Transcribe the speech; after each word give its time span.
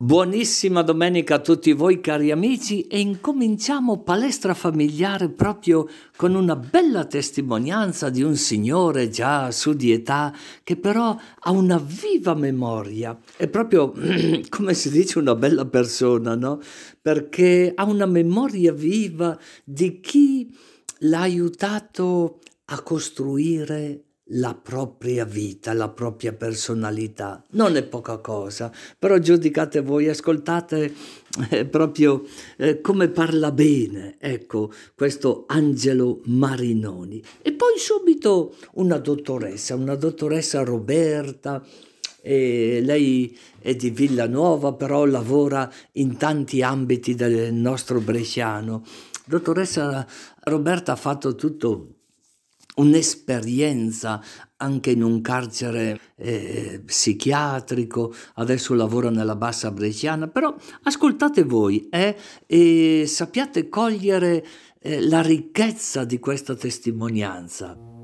Buonissima 0.00 0.82
domenica 0.82 1.34
a 1.34 1.40
tutti 1.40 1.72
voi 1.72 2.00
cari 2.00 2.30
amici 2.30 2.82
e 2.82 3.00
incominciamo 3.00 4.04
palestra 4.04 4.54
familiare 4.54 5.28
proprio 5.28 5.88
con 6.14 6.36
una 6.36 6.54
bella 6.54 7.04
testimonianza 7.04 8.08
di 8.08 8.22
un 8.22 8.36
signore 8.36 9.08
già 9.08 9.50
su 9.50 9.72
di 9.72 9.90
età 9.90 10.32
che 10.62 10.76
però 10.76 11.18
ha 11.40 11.50
una 11.50 11.82
viva 11.84 12.34
memoria, 12.34 13.18
è 13.36 13.48
proprio 13.48 13.92
come 14.48 14.74
si 14.74 14.88
dice 14.88 15.18
una 15.18 15.34
bella 15.34 15.66
persona, 15.66 16.36
no? 16.36 16.60
Perché 17.02 17.72
ha 17.74 17.82
una 17.82 18.06
memoria 18.06 18.72
viva 18.72 19.36
di 19.64 19.98
chi 19.98 20.48
l'ha 20.98 21.22
aiutato 21.22 22.38
a 22.66 22.82
costruire 22.82 24.04
la 24.32 24.54
propria 24.54 25.24
vita, 25.24 25.72
la 25.72 25.88
propria 25.88 26.32
personalità. 26.32 27.42
Non 27.50 27.76
è 27.76 27.82
poca 27.82 28.18
cosa, 28.18 28.72
però 28.98 29.18
giudicate 29.18 29.80
voi, 29.80 30.08
ascoltate 30.08 30.92
eh, 31.50 31.64
proprio 31.64 32.24
eh, 32.56 32.80
come 32.80 33.08
parla 33.08 33.52
bene, 33.52 34.16
ecco, 34.18 34.72
questo 34.94 35.44
Angelo 35.46 36.20
Marinoni. 36.24 37.22
E 37.42 37.52
poi 37.52 37.78
subito 37.78 38.54
una 38.74 38.98
dottoressa, 38.98 39.74
una 39.74 39.94
dottoressa 39.94 40.62
Roberta, 40.62 41.64
e 42.20 42.80
lei 42.82 43.38
è 43.58 43.74
di 43.74 43.90
Villanova, 43.90 44.72
però 44.74 45.04
lavora 45.04 45.70
in 45.92 46.16
tanti 46.16 46.62
ambiti 46.62 47.14
del 47.14 47.54
nostro 47.54 48.00
bresciano. 48.00 48.84
Dottoressa 49.24 50.06
Roberta 50.44 50.92
ha 50.92 50.96
fatto 50.96 51.34
tutto 51.34 51.97
un'esperienza 52.78 54.22
anche 54.56 54.90
in 54.90 55.02
un 55.02 55.20
carcere 55.20 56.00
eh, 56.16 56.82
psichiatrico, 56.84 58.12
adesso 58.34 58.74
lavora 58.74 59.10
nella 59.10 59.36
bassa 59.36 59.70
bresciana, 59.70 60.26
però 60.26 60.54
ascoltate 60.82 61.44
voi 61.44 61.88
eh, 61.90 62.16
e 62.46 63.04
sappiate 63.06 63.68
cogliere 63.68 64.44
eh, 64.80 65.00
la 65.00 65.22
ricchezza 65.22 66.04
di 66.04 66.18
questa 66.18 66.54
testimonianza. 66.54 67.97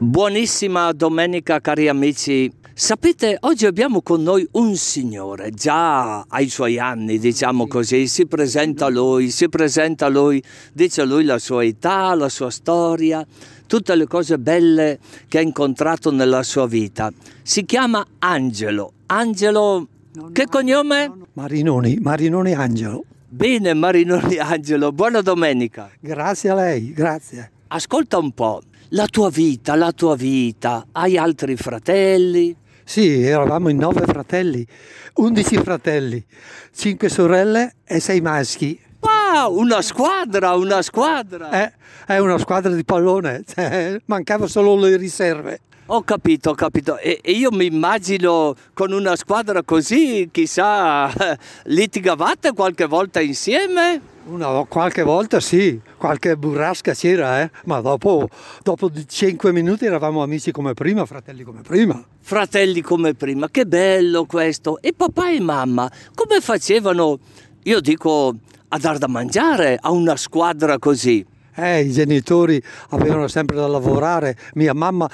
Buonissima 0.00 0.92
domenica 0.92 1.60
cari 1.60 1.88
amici 1.88 2.48
Sapete, 2.72 3.36
oggi 3.40 3.66
abbiamo 3.66 4.00
con 4.00 4.22
noi 4.22 4.46
un 4.52 4.76
signore, 4.76 5.50
già 5.50 6.20
ai 6.20 6.48
suoi 6.48 6.78
anni, 6.78 7.18
diciamo 7.18 7.66
così, 7.66 8.06
si 8.06 8.26
presenta 8.26 8.86
lui, 8.86 9.30
si 9.30 9.48
presenta 9.48 10.06
lui, 10.06 10.40
dice 10.72 11.04
lui 11.04 11.24
la 11.24 11.40
sua 11.40 11.64
età, 11.64 12.14
la 12.14 12.28
sua 12.28 12.50
storia, 12.50 13.26
tutte 13.66 13.96
le 13.96 14.06
cose 14.06 14.38
belle 14.38 15.00
che 15.26 15.38
ha 15.38 15.40
incontrato 15.40 16.12
nella 16.12 16.44
sua 16.44 16.68
vita. 16.68 17.10
Si 17.42 17.64
chiama 17.64 18.06
Angelo. 18.20 18.92
Angelo, 19.06 19.88
che 20.32 20.44
no, 20.44 20.48
cognome? 20.48 21.08
No, 21.08 21.26
Marinoni, 21.32 21.98
Marinoni 22.00 22.54
Angelo. 22.54 23.02
Bene, 23.28 23.74
Marinoni 23.74 24.36
Angelo, 24.36 24.92
buona 24.92 25.20
domenica. 25.22 25.90
Grazie 25.98 26.50
a 26.50 26.54
lei, 26.54 26.92
grazie. 26.92 27.50
Ascolta 27.66 28.18
un 28.18 28.30
po', 28.30 28.62
la 28.90 29.06
tua 29.06 29.28
vita, 29.28 29.74
la 29.74 29.92
tua 29.92 30.14
vita, 30.16 30.86
hai 30.92 31.18
altri 31.18 31.56
fratelli? 31.56 32.56
Sì, 32.84 33.22
eravamo 33.22 33.68
in 33.68 33.76
nove 33.76 34.02
fratelli, 34.06 34.66
undici 35.14 35.56
fratelli, 35.58 36.24
cinque 36.72 37.08
sorelle 37.08 37.74
e 37.84 38.00
sei 38.00 38.20
maschi. 38.20 38.80
Wow, 39.00 39.58
una 39.58 39.82
squadra, 39.82 40.54
una 40.54 40.80
squadra! 40.80 41.50
Eh, 41.50 41.72
è 42.06 42.18
una 42.18 42.38
squadra 42.38 42.72
di 42.72 42.84
pallone, 42.84 43.42
cioè, 43.46 44.00
mancava 44.06 44.46
solo 44.46 44.74
le 44.76 44.96
riserve. 44.96 45.60
Ho 45.90 46.02
capito, 46.02 46.50
ho 46.50 46.54
capito. 46.54 46.98
E, 46.98 47.18
e, 47.22 47.32
io 47.32 47.50
mi 47.50 47.64
immagino 47.64 48.54
con 48.74 48.92
una 48.92 49.16
squadra 49.16 49.62
così, 49.62 50.28
chissà, 50.30 51.10
litigavate 51.64 52.52
qualche 52.52 52.84
volta 52.84 53.20
insieme? 53.20 53.98
Una, 54.26 54.66
qualche 54.68 55.02
volta 55.02 55.40
sì, 55.40 55.80
qualche 55.96 56.36
burrasca 56.36 56.92
c'era, 56.92 57.40
eh? 57.40 57.50
ma 57.64 57.80
dopo, 57.80 58.28
dopo 58.62 58.90
5 59.06 59.50
minuti 59.50 59.86
eravamo 59.86 60.22
amici 60.22 60.50
come 60.50 60.74
prima, 60.74 61.06
fratelli 61.06 61.42
come 61.42 61.62
prima. 61.62 62.04
Fratelli 62.20 62.82
come 62.82 63.14
prima, 63.14 63.48
che 63.48 63.64
bello 63.64 64.26
questo! 64.26 64.82
E 64.82 64.92
papà 64.92 65.30
e 65.30 65.40
mamma 65.40 65.90
come 66.14 66.42
facevano, 66.42 67.18
io 67.62 67.80
dico, 67.80 68.34
a 68.68 68.78
dar 68.78 68.98
da 68.98 69.08
mangiare 69.08 69.78
a 69.80 69.90
una 69.90 70.16
squadra 70.16 70.78
così? 70.78 71.24
Eh, 71.60 71.80
i 71.80 71.90
genitori 71.90 72.62
avevano 72.90 73.26
sempre 73.26 73.56
da 73.56 73.66
lavorare, 73.66 74.36
mia 74.54 74.72
mamma 74.74 75.10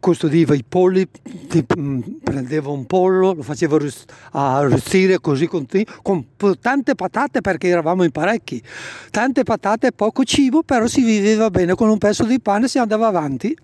custodiva 0.00 0.52
i 0.54 0.64
polli, 0.68 1.06
mm, 1.78 2.00
prendeva 2.24 2.70
un 2.70 2.86
pollo, 2.86 3.34
lo 3.34 3.42
faceva 3.42 3.78
arrostire 4.32 5.20
così 5.20 5.46
con, 5.46 5.64
con 6.02 6.26
tante 6.60 6.96
patate 6.96 7.40
perché 7.40 7.68
eravamo 7.68 8.02
in 8.02 8.10
parecchi, 8.10 8.60
tante 9.12 9.44
patate 9.44 9.88
e 9.88 9.92
poco 9.92 10.24
cibo, 10.24 10.64
però 10.64 10.88
si 10.88 11.02
viveva 11.02 11.50
bene 11.50 11.74
con 11.76 11.88
un 11.88 11.98
pezzo 11.98 12.24
di 12.24 12.40
pane 12.40 12.64
e 12.64 12.68
si 12.68 12.78
andava 12.78 13.06
avanti. 13.06 13.56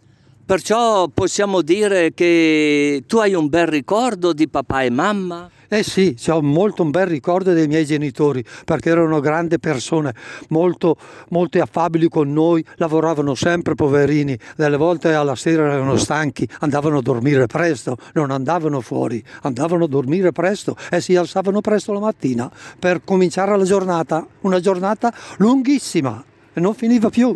Perciò 0.47 1.09
possiamo 1.09 1.61
dire 1.61 2.13
che 2.15 3.03
tu 3.07 3.19
hai 3.19 3.35
un 3.35 3.49
bel 3.49 3.67
ricordo 3.67 4.33
di 4.33 4.49
papà 4.49 4.83
e 4.83 4.91
mamma? 4.91 5.51
Eh 5.73 5.83
sì, 5.83 6.15
ho 6.29 6.43
molto 6.43 6.83
un 6.83 6.91
bel 6.91 7.07
ricordo 7.07 7.55
dei 7.55 7.67
miei 7.67 7.87
genitori 7.87 8.45
perché 8.67 8.91
erano 8.91 9.21
grandi 9.21 9.59
persone, 9.59 10.15
molto, 10.49 10.99
molto 11.31 11.63
affabili 11.63 12.11
con 12.11 12.31
noi, 12.31 12.63
lavoravano 12.75 13.35
sempre 13.35 13.75
poverini, 13.75 14.39
delle 14.55 14.77
volte 14.77 15.15
alla 15.15 15.35
sera 15.35 15.73
erano 15.73 15.97
stanchi, 15.97 16.47
andavano 16.59 16.99
a 16.99 17.01
dormire 17.01 17.47
presto, 17.47 17.97
non 18.13 18.31
andavano 18.31 18.83
fuori, 18.83 19.25
andavano 19.45 19.85
a 19.85 19.89
dormire 19.89 20.31
presto 20.31 20.77
e 20.91 21.01
si 21.01 21.17
alzavano 21.17 21.63
presto 21.63 21.95
la 21.95 22.01
mattina 22.01 22.51
per 22.79 23.01
cominciare 23.03 23.57
la 23.57 23.65
giornata, 23.65 24.27
una 24.43 24.61
giornata 24.61 25.11
lunghissima 25.39 26.23
e 26.53 26.61
non 26.61 26.75
finiva 26.75 27.09
più. 27.09 27.35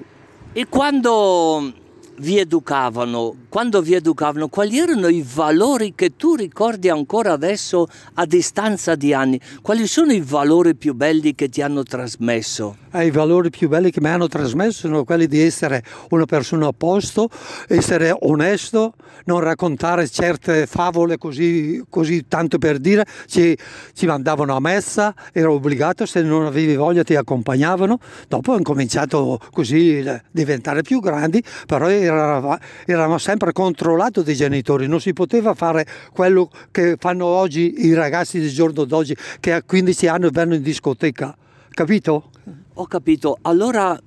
E 0.52 0.66
quando 0.68 1.72
vi 2.18 2.38
educavano, 2.38 3.34
quando 3.48 3.82
vi 3.82 3.94
educavano, 3.94 4.48
quali 4.48 4.78
erano 4.78 5.08
i 5.08 5.24
valori 5.26 5.92
che 5.94 6.16
tu 6.16 6.34
ricordi 6.34 6.88
ancora 6.88 7.32
adesso 7.32 7.86
a 8.14 8.24
distanza 8.24 8.94
di 8.94 9.12
anni? 9.12 9.40
Quali 9.62 9.86
sono 9.86 10.12
i 10.12 10.20
valori 10.20 10.74
più 10.74 10.94
belli 10.94 11.34
che 11.34 11.48
ti 11.48 11.62
hanno 11.62 11.82
trasmesso? 11.82 12.76
Eh, 12.92 13.06
I 13.06 13.10
valori 13.10 13.50
più 13.50 13.68
belli 13.68 13.90
che 13.90 14.00
mi 14.00 14.08
hanno 14.08 14.28
trasmesso 14.28 14.80
sono 14.80 15.04
quelli 15.04 15.26
di 15.26 15.40
essere 15.40 15.82
una 16.10 16.24
persona 16.24 16.68
a 16.68 16.72
posto, 16.76 17.28
essere 17.68 18.16
onesto, 18.18 18.94
non 19.24 19.40
raccontare 19.40 20.08
certe 20.08 20.66
favole 20.66 21.18
così, 21.18 21.82
così 21.88 22.26
tanto 22.28 22.58
per 22.58 22.78
dire, 22.78 23.04
ci, 23.26 23.56
ci 23.92 24.06
mandavano 24.06 24.54
a 24.54 24.60
messa, 24.60 25.14
ero 25.32 25.52
obbligato, 25.52 26.06
se 26.06 26.22
non 26.22 26.46
avevi 26.46 26.76
voglia 26.76 27.02
ti 27.02 27.14
accompagnavano, 27.14 27.98
dopo 28.28 28.52
ho 28.52 28.62
cominciato 28.62 29.38
così 29.52 30.02
a 30.06 30.22
diventare 30.30 30.82
più 30.82 31.00
grandi, 31.00 31.42
però 31.66 31.88
eravamo 32.06 33.18
sempre 33.18 33.52
controllati 33.52 34.22
dai 34.22 34.34
genitori, 34.34 34.86
non 34.86 35.00
si 35.00 35.12
poteva 35.12 35.54
fare 35.54 35.86
quello 36.12 36.50
che 36.70 36.96
fanno 36.98 37.26
oggi 37.26 37.86
i 37.86 37.94
ragazzi 37.94 38.40
del 38.40 38.50
giorno 38.50 38.84
d'oggi 38.84 39.16
che 39.40 39.52
a 39.52 39.62
15 39.62 40.06
anni 40.08 40.28
vanno 40.30 40.54
in 40.54 40.62
discoteca, 40.62 41.36
capito? 41.70 42.30
Ho 42.74 42.86
capito, 42.86 43.38
allora 43.42 43.98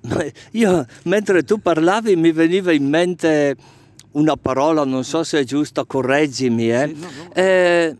io 0.52 0.86
mentre 1.04 1.42
tu 1.42 1.60
parlavi 1.60 2.16
mi 2.16 2.32
veniva 2.32 2.72
in 2.72 2.88
mente 2.88 3.56
una 4.12 4.36
parola, 4.36 4.84
non 4.84 5.04
so 5.04 5.22
se 5.24 5.40
è 5.40 5.44
giusta, 5.44 5.84
correggimi, 5.84 6.70
eh? 6.70 6.86
Sì, 6.88 7.00
no, 7.00 7.06
no. 7.06 7.34
Eh, 7.34 7.96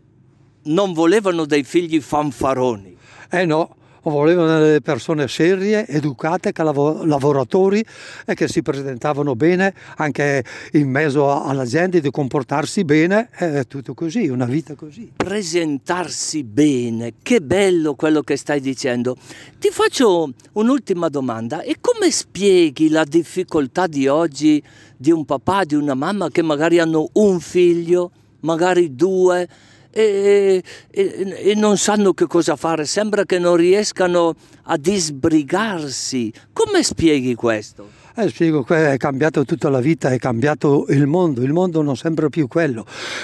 non 0.63 0.93
volevano 0.93 1.45
dei 1.45 1.63
figli 1.63 2.01
fanfaroni. 2.01 2.95
Eh 3.29 3.45
no, 3.45 3.75
volevano 4.09 4.59
delle 4.59 4.81
persone 4.81 5.27
serie, 5.27 5.87
educate, 5.87 6.51
lavoratori 6.55 7.83
e 8.25 8.33
che 8.33 8.47
si 8.47 8.61
presentavano 8.61 9.35
bene 9.35 9.73
anche 9.97 10.43
in 10.73 10.89
mezzo 10.89 11.41
alla 11.43 11.65
gente, 11.65 11.99
di 11.99 12.11
comportarsi 12.11 12.83
bene, 12.83 13.29
è 13.31 13.65
tutto 13.67 13.93
così, 13.93 14.27
una 14.27 14.45
vita 14.45 14.75
così. 14.75 15.11
Presentarsi 15.15 16.43
bene, 16.43 17.13
che 17.21 17.41
bello 17.41 17.95
quello 17.95 18.21
che 18.21 18.37
stai 18.37 18.59
dicendo. 18.59 19.15
Ti 19.59 19.69
faccio 19.69 20.31
un'ultima 20.53 21.09
domanda, 21.09 21.61
e 21.61 21.77
come 21.81 22.11
spieghi 22.11 22.89
la 22.89 23.03
difficoltà 23.03 23.87
di 23.87 24.07
oggi 24.07 24.61
di 24.95 25.11
un 25.11 25.25
papà, 25.25 25.63
di 25.63 25.75
una 25.75 25.93
mamma 25.93 26.29
che 26.29 26.41
magari 26.41 26.79
hanno 26.79 27.09
un 27.13 27.39
figlio, 27.39 28.11
magari 28.41 28.95
due, 28.95 29.47
e, 29.91 30.63
e, 30.89 31.35
e, 31.51 31.55
non 31.55 31.77
sanno 31.77 32.13
che 32.13 32.27
cosa 32.27 32.55
fare, 32.55 32.85
sembra 32.85 33.25
che 33.25 33.39
non 33.39 33.55
riescano 33.55 34.35
a 34.63 34.77
disbrigarsi. 34.77 36.31
Come 36.53 36.83
spieghi 36.83 37.35
questo? 37.35 37.96
Eh, 38.19 38.29
spiego, 38.29 38.65
è 38.65 38.97
cambiato 38.97 39.45
tutta 39.45 39.69
la 39.69 39.79
vita, 39.79 40.09
è 40.09 40.17
cambiato 40.17 40.87
il 40.89 41.05
mondo, 41.05 41.43
il 41.43 41.53
mondo 41.53 41.83
non 41.83 41.95
sembra 41.95 42.29
più 42.29 42.47
quello. 42.47 42.83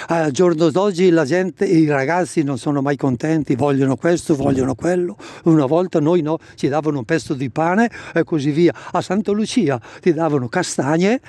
Al 0.10 0.30
giorno 0.30 0.70
d'oggi 0.70 1.10
la 1.10 1.26
gente, 1.26 1.66
i 1.66 1.88
ragazzi 1.88 2.44
non 2.44 2.60
sono 2.60 2.80
mai 2.84 2.96
contenti, 2.96 3.56
vogliono 3.56 3.96
questo, 3.96 4.36
vogliono 4.36 4.76
quello. 4.76 5.18
Una 5.46 5.66
volta 5.66 6.00
noi 6.00 6.22
no, 6.22 6.38
ci 6.54 6.68
davano 6.68 7.00
un 7.00 7.06
pezzo 7.06 7.34
di 7.34 7.50
pane 7.50 7.90
e 8.14 8.24
così 8.24 8.52
via. 8.52 8.72
A 8.92 9.02
Santa 9.02 9.32
Lucia 9.32 9.82
ti 10.00 10.14
davano 10.14 10.48
castagne, 10.48 11.22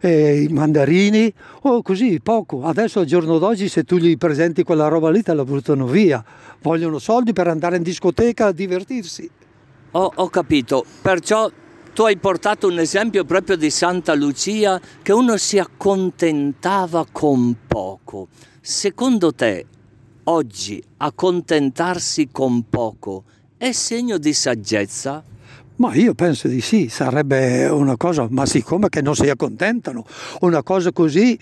eh, 0.00 0.48
mandarini 0.50 1.32
o 1.60 1.80
così, 1.80 2.18
poco. 2.20 2.64
Adesso 2.64 2.98
al 2.98 3.06
giorno 3.06 3.38
d'oggi 3.38 3.68
se 3.68 3.84
tu 3.84 3.98
gli 3.98 4.18
presenti 4.18 4.64
quella 4.64 4.88
roba 4.88 5.10
lì 5.10 5.22
te 5.22 5.32
la 5.32 5.44
buttano 5.44 5.86
via. 5.86 6.24
Vogliono 6.60 6.98
soldi 6.98 7.32
per 7.32 7.46
andare 7.46 7.76
in 7.76 7.84
discoteca 7.84 8.46
a 8.46 8.52
divertirsi. 8.52 9.30
Ho, 9.92 10.10
ho 10.12 10.28
capito, 10.28 10.84
perciò 11.02 11.48
tu 11.92 12.04
hai 12.04 12.16
portato 12.16 12.68
un 12.68 12.78
esempio 12.78 13.24
proprio 13.24 13.56
di 13.56 13.68
Santa 13.68 14.14
Lucia 14.14 14.80
che 15.02 15.12
uno 15.12 15.36
si 15.36 15.58
accontentava 15.58 17.04
con 17.12 17.54
poco. 17.66 18.28
Secondo 18.60 19.34
te, 19.34 19.66
oggi 20.24 20.82
accontentarsi 20.98 22.28
con 22.32 22.68
poco 22.68 23.24
è 23.58 23.72
segno 23.72 24.16
di 24.16 24.32
saggezza? 24.32 25.22
Ma 25.76 25.94
io 25.94 26.14
penso 26.14 26.48
di 26.48 26.60
sì, 26.60 26.88
sarebbe 26.88 27.66
una 27.66 27.96
cosa, 27.96 28.26
ma 28.30 28.46
siccome 28.46 28.88
che 28.88 29.02
non 29.02 29.14
si 29.14 29.28
accontentano, 29.28 30.04
una 30.40 30.62
cosa 30.62 30.92
così, 30.92 31.38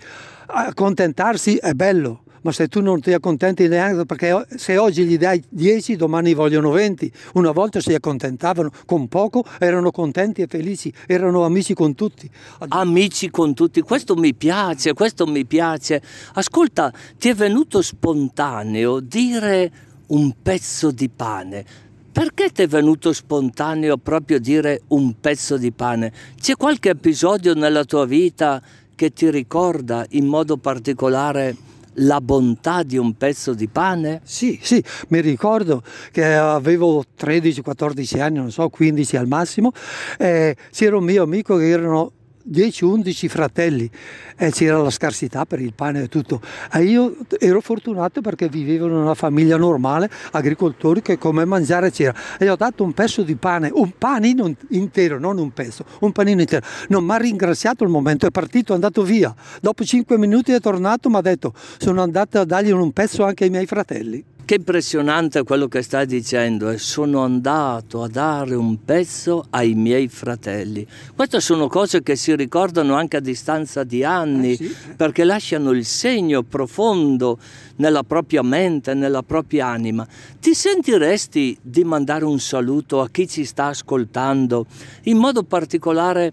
accontentarsi 0.46 1.56
è 1.56 1.72
bello, 1.74 2.22
ma 2.42 2.52
se 2.52 2.68
tu 2.68 2.80
non 2.80 3.00
ti 3.00 3.12
accontenti 3.12 3.68
neanche, 3.68 4.06
perché 4.06 4.46
se 4.56 4.78
oggi 4.78 5.04
gli 5.04 5.18
dai 5.18 5.42
10, 5.48 5.96
domani 5.96 6.34
vogliono 6.34 6.70
20. 6.70 7.12
Una 7.34 7.50
volta 7.50 7.80
si 7.80 7.92
accontentavano 7.92 8.70
con 8.86 9.08
poco, 9.08 9.44
erano 9.58 9.90
contenti 9.90 10.42
e 10.42 10.46
felici, 10.46 10.92
erano 11.06 11.44
amici 11.44 11.74
con 11.74 11.94
tutti. 11.94 12.30
Amici 12.68 13.30
con 13.30 13.54
tutti, 13.54 13.80
questo 13.80 14.16
mi 14.16 14.34
piace, 14.34 14.94
questo 14.94 15.26
mi 15.26 15.44
piace. 15.44 16.02
Ascolta, 16.34 16.92
ti 17.18 17.28
è 17.28 17.34
venuto 17.34 17.82
spontaneo 17.82 19.00
dire 19.00 19.72
un 20.08 20.34
pezzo 20.42 20.90
di 20.90 21.08
pane. 21.08 21.64
Perché 22.12 22.50
ti 22.50 22.62
è 22.62 22.66
venuto 22.66 23.12
spontaneo 23.12 23.96
proprio 23.96 24.40
dire 24.40 24.82
un 24.88 25.14
pezzo 25.20 25.56
di 25.56 25.70
pane? 25.70 26.12
C'è 26.40 26.56
qualche 26.56 26.90
episodio 26.90 27.54
nella 27.54 27.84
tua 27.84 28.04
vita 28.04 28.60
che 28.96 29.12
ti 29.12 29.30
ricorda 29.30 30.04
in 30.10 30.26
modo 30.26 30.56
particolare 30.56 31.56
la 31.94 32.20
bontà 32.20 32.82
di 32.82 32.96
un 32.96 33.16
pezzo 33.16 33.54
di 33.54 33.68
pane? 33.68 34.20
Sì, 34.24 34.58
sì, 34.62 34.82
mi 35.08 35.20
ricordo 35.20 35.82
che 36.12 36.34
avevo 36.34 37.04
13-14 37.18 38.20
anni, 38.20 38.38
non 38.38 38.50
so, 38.50 38.68
15 38.68 39.16
al 39.16 39.26
massimo, 39.26 39.72
e 40.18 40.56
c'era 40.70 40.96
un 40.96 41.04
mio 41.04 41.22
amico 41.22 41.56
che 41.56 41.68
erano 41.68 42.12
10-11 42.50 43.28
fratelli 43.28 43.90
e 44.36 44.50
c'era 44.50 44.78
la 44.78 44.90
scarsità 44.90 45.44
per 45.44 45.60
il 45.60 45.72
pane 45.74 46.02
e 46.02 46.08
tutto. 46.08 46.40
E 46.72 46.82
io 46.82 47.16
ero 47.38 47.60
fortunato 47.60 48.20
perché 48.20 48.48
vivevo 48.48 48.86
in 48.86 48.92
una 48.92 49.14
famiglia 49.14 49.56
normale, 49.56 50.10
agricoltori, 50.32 51.02
che 51.02 51.18
come 51.18 51.44
mangiare 51.44 51.90
c'era. 51.90 52.14
E 52.38 52.48
ho 52.48 52.56
dato 52.56 52.82
un 52.82 52.92
pezzo 52.92 53.22
di 53.22 53.36
pane, 53.36 53.70
un 53.72 53.92
panino 53.96 54.52
intero, 54.70 55.18
non 55.18 55.38
un 55.38 55.52
pezzo, 55.52 55.84
un 56.00 56.12
panino 56.12 56.40
intero. 56.40 56.66
Non 56.88 57.04
mi 57.04 57.12
ha 57.12 57.16
ringraziato 57.16 57.84
il 57.84 57.90
momento, 57.90 58.26
è 58.26 58.30
partito, 58.30 58.72
è 58.72 58.74
andato 58.74 59.02
via. 59.02 59.34
Dopo 59.60 59.84
5 59.84 60.18
minuti 60.18 60.52
è 60.52 60.60
tornato, 60.60 61.08
mi 61.08 61.16
ha 61.16 61.20
detto 61.20 61.52
sono 61.78 62.02
andato 62.02 62.38
a 62.38 62.44
dargli 62.44 62.70
un 62.70 62.92
pezzo 62.92 63.24
anche 63.24 63.44
ai 63.44 63.50
miei 63.50 63.66
fratelli. 63.66 64.24
Che 64.50 64.56
impressionante 64.56 65.44
quello 65.44 65.68
che 65.68 65.80
stai 65.80 66.06
dicendo 66.06 66.70
e 66.70 66.78
sono 66.78 67.22
andato 67.22 68.02
a 68.02 68.08
dare 68.08 68.56
un 68.56 68.84
pezzo 68.84 69.44
ai 69.50 69.74
miei 69.74 70.08
fratelli. 70.08 70.84
Queste 71.14 71.38
sono 71.38 71.68
cose 71.68 72.02
che 72.02 72.16
si 72.16 72.34
ricordano 72.34 72.96
anche 72.96 73.18
a 73.18 73.20
distanza 73.20 73.84
di 73.84 74.02
anni, 74.02 74.54
eh 74.54 74.56
sì. 74.56 74.76
perché 74.96 75.22
lasciano 75.22 75.70
il 75.70 75.84
segno 75.84 76.42
profondo 76.42 77.38
nella 77.76 78.02
propria 78.02 78.42
mente, 78.42 78.92
nella 78.92 79.22
propria 79.22 79.68
anima. 79.68 80.04
Ti 80.40 80.52
sentiresti 80.52 81.56
di 81.62 81.84
mandare 81.84 82.24
un 82.24 82.40
saluto 82.40 83.00
a 83.02 83.08
chi 83.08 83.28
ci 83.28 83.44
sta 83.44 83.66
ascoltando, 83.66 84.66
in 85.02 85.16
modo 85.16 85.44
particolare 85.44 86.32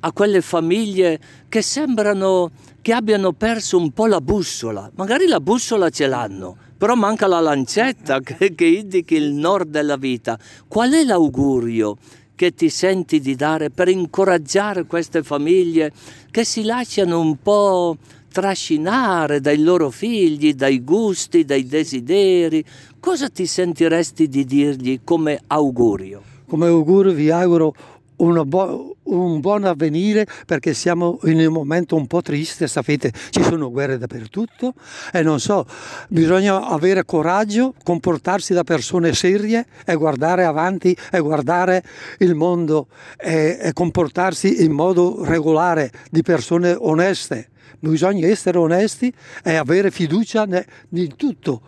a 0.00 0.12
quelle 0.12 0.40
famiglie 0.40 1.20
che 1.46 1.60
sembrano 1.60 2.52
che 2.80 2.94
abbiano 2.94 3.32
perso 3.32 3.76
un 3.76 3.90
po' 3.90 4.06
la 4.06 4.22
bussola. 4.22 4.90
Magari 4.94 5.26
la 5.26 5.40
bussola 5.40 5.90
ce 5.90 6.06
l'hanno, 6.06 6.56
però 6.80 6.94
manca 6.94 7.26
la 7.26 7.40
lancetta 7.40 8.20
che, 8.24 8.54
che 8.54 8.64
indichi 8.64 9.14
il 9.14 9.34
nord 9.34 9.68
della 9.68 9.98
vita. 9.98 10.38
Qual 10.66 10.90
è 10.92 11.04
l'augurio 11.04 11.98
che 12.34 12.54
ti 12.54 12.70
senti 12.70 13.20
di 13.20 13.34
dare 13.34 13.68
per 13.68 13.88
incoraggiare 13.88 14.86
queste 14.86 15.22
famiglie 15.22 15.92
che 16.30 16.42
si 16.42 16.62
lasciano 16.62 17.20
un 17.20 17.36
po' 17.42 17.98
trascinare 18.32 19.40
dai 19.40 19.58
loro 19.58 19.90
figli, 19.90 20.54
dai 20.54 20.82
gusti, 20.82 21.44
dai 21.44 21.66
desideri? 21.66 22.64
Cosa 22.98 23.28
ti 23.28 23.44
sentiresti 23.44 24.26
di 24.26 24.46
dirgli 24.46 25.00
come 25.04 25.38
augurio? 25.48 26.22
Come 26.46 26.68
augurio 26.68 27.12
vi 27.12 27.28
auguro 27.28 27.74
bu- 28.44 28.96
un 29.04 29.40
buon 29.40 29.64
avvenire 29.64 30.26
perché 30.46 30.74
siamo 30.74 31.18
in 31.24 31.38
un 31.38 31.52
momento 31.52 31.96
un 31.96 32.06
po' 32.06 32.22
triste, 32.22 32.66
sapete, 32.66 33.12
ci 33.30 33.42
sono 33.42 33.70
guerre 33.70 33.98
dappertutto 33.98 34.74
e 35.12 35.22
non 35.22 35.40
so, 35.40 35.66
bisogna 36.08 36.66
avere 36.66 37.04
coraggio, 37.04 37.74
comportarsi 37.82 38.52
da 38.52 38.64
persone 38.64 39.14
serie 39.14 39.66
e 39.84 39.94
guardare 39.94 40.44
avanti 40.44 40.96
e 41.10 41.18
guardare 41.20 41.82
il 42.18 42.34
mondo 42.34 42.88
e, 43.16 43.58
e 43.60 43.72
comportarsi 43.72 44.62
in 44.62 44.72
modo 44.72 45.24
regolare 45.24 45.90
di 46.10 46.22
persone 46.22 46.76
oneste. 46.78 47.48
Bisogna 47.78 48.26
essere 48.26 48.58
onesti 48.58 49.12
e 49.42 49.54
avere 49.54 49.90
fiducia 49.90 50.46
in 50.90 51.16
tutto 51.16 51.62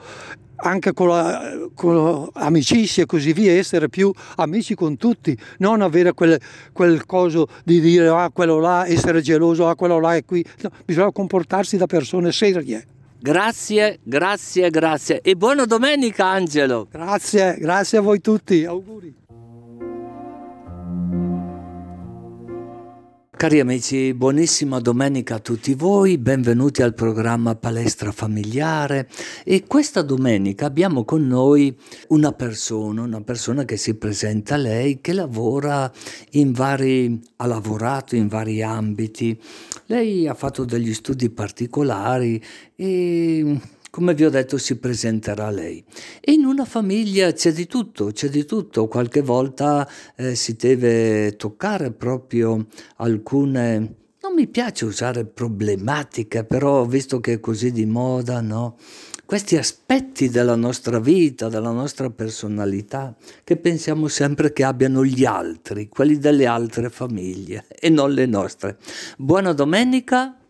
anche 0.63 0.93
con, 0.93 1.09
la, 1.09 1.69
con 1.75 2.29
amicizie 2.35 3.05
e 3.05 3.07
così 3.07 3.33
via, 3.33 3.53
essere 3.53 3.89
più 3.89 4.13
amici 4.37 4.75
con 4.75 4.97
tutti, 4.97 5.37
non 5.59 5.83
avere 5.83 6.13
quel, 6.13 6.41
quel 6.73 7.07
coso 7.07 7.49
di 7.65 7.81
dire 7.81 8.09
ah 8.09 8.31
quello 8.31 8.59
là, 8.59 8.87
essere 8.87 9.21
geloso, 9.21 9.69
ah 9.69 9.75
quello 9.75 9.99
là 9.99 10.17
è 10.17 10.25
qui, 10.25 10.45
no, 10.61 10.71
bisogna 10.85 11.13
comportarsi 11.13 11.77
da 11.77 11.87
persone 11.87 12.33
serie. 12.33 12.87
Grazie, 13.19 14.01
grazie, 14.03 14.69
grazie 14.71 15.21
e 15.21 15.37
buona 15.37 15.65
domenica 15.65 16.27
Angelo. 16.27 16.89
Grazie, 16.91 17.57
grazie 17.59 17.99
a 17.99 18.01
voi 18.01 18.21
tutti, 18.21 18.65
auguri. 18.65 19.15
Cari 23.43 23.59
amici, 23.59 24.15
buonissima 24.15 24.79
domenica 24.79 25.35
a 25.35 25.39
tutti 25.41 25.75
voi, 25.75 26.17
benvenuti 26.17 26.81
al 26.81 26.95
programma 26.95 27.57
Palestra 27.57 28.13
Familiare 28.13 29.09
e 29.43 29.65
questa 29.67 30.03
domenica 30.03 30.67
abbiamo 30.67 31.05
con 31.05 31.27
noi 31.27 31.77
una 32.11 32.31
persona, 32.31 33.03
una 33.03 33.21
persona 33.23 33.65
che 33.65 33.77
si 33.77 33.97
presenta 33.97 34.55
a 34.55 34.59
lei, 34.59 35.01
che 35.01 35.13
lavora 35.13 35.91
in 36.35 36.53
vari, 36.53 37.21
ha 37.39 37.47
lavorato 37.47 38.15
in 38.15 38.29
vari 38.29 38.63
ambiti. 38.63 39.37
Lei 39.87 40.29
ha 40.29 40.35
fatto 40.35 40.65
degli 40.65 40.95
studi 40.95 41.29
particolari 41.29 42.41
e 42.77 43.59
come 43.93 44.15
vi 44.15 44.25
ho 44.25 44.31
detto 44.31 44.57
si 44.57 44.79
presenterà 44.79 45.51
lei. 45.51 45.85
E 46.23 46.33
in 46.33 46.47
una 46.47 46.65
famiglia 46.65 47.31
c'è 47.31 47.53
di 47.53 47.67
tutto, 47.67 48.07
c'è 48.07 48.31
di 48.31 48.47
tutto, 48.47 48.89
qualche 48.89 49.21
volta 49.21 49.87
eh, 50.17 50.35
si 50.35 50.57
deve 50.57 51.37
toccare 51.37 51.93
proprio 51.93 52.69
alcune... 52.97 53.97
Non 54.23 54.33
mi 54.35 54.47
piace 54.47 54.87
usare 54.87 55.27
problematiche, 55.27 56.45
però 56.45 56.87
visto 56.87 57.21
che 57.21 57.35
è 57.35 57.41
così 57.41 57.71
di 57.71 57.85
moda, 57.85 58.41
no? 58.41 58.79
Questi 59.27 59.59
aspetti 59.59 60.31
della 60.31 60.57
nostra 60.57 60.99
vita, 60.99 61.51
della 61.51 61.71
nostra 61.71 62.09
personalità, 62.09 63.15
che 63.45 63.59
pensiamo 63.59 64.09
sempre 64.09 64.55
che 64.55 64.65
abbiano 64.65 65.05
gli 65.05 65.27
altri, 65.27 65.89
quelli 65.89 66.17
delle 66.17 66.47
altre 66.47 66.89
famiglie 66.89 67.67
e 67.79 67.91
non 67.91 68.11
le 68.13 68.25
nostre. 68.25 68.79
Buona 69.19 69.53
domenica, 69.53 70.42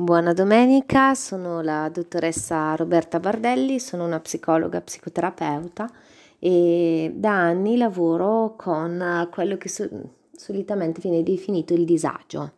Buona 0.00 0.32
domenica, 0.32 1.14
sono 1.14 1.60
la 1.60 1.90
dottoressa 1.92 2.74
Roberta 2.74 3.20
Bardelli, 3.20 3.78
sono 3.78 4.06
una 4.06 4.18
psicologa 4.18 4.80
psicoterapeuta 4.80 5.90
e 6.38 7.12
da 7.14 7.32
anni 7.32 7.76
lavoro 7.76 8.54
con 8.56 9.28
quello 9.30 9.58
che 9.58 9.68
so- 9.68 9.90
solitamente 10.34 11.02
viene 11.02 11.22
definito 11.22 11.74
il 11.74 11.84
disagio. 11.84 12.52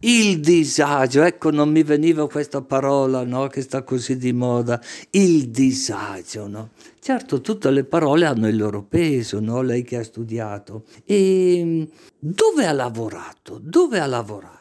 Il 0.00 0.40
disagio, 0.40 1.22
ecco 1.22 1.52
non 1.52 1.70
mi 1.70 1.84
veniva 1.84 2.28
questa 2.28 2.60
parola 2.60 3.22
no, 3.22 3.46
che 3.46 3.62
sta 3.62 3.84
così 3.84 4.16
di 4.16 4.32
moda, 4.32 4.80
il 5.10 5.48
disagio. 5.50 6.48
No? 6.48 6.70
Certo, 6.98 7.40
tutte 7.40 7.70
le 7.70 7.84
parole 7.84 8.26
hanno 8.26 8.48
il 8.48 8.56
loro 8.56 8.82
peso, 8.82 9.38
no? 9.38 9.62
lei 9.62 9.84
che 9.84 9.98
ha 9.98 10.02
studiato. 10.02 10.82
E 11.04 11.88
dove 12.18 12.66
ha 12.66 12.72
lavorato? 12.72 13.60
Dove 13.62 14.00
ha 14.00 14.06
lavorato? 14.06 14.59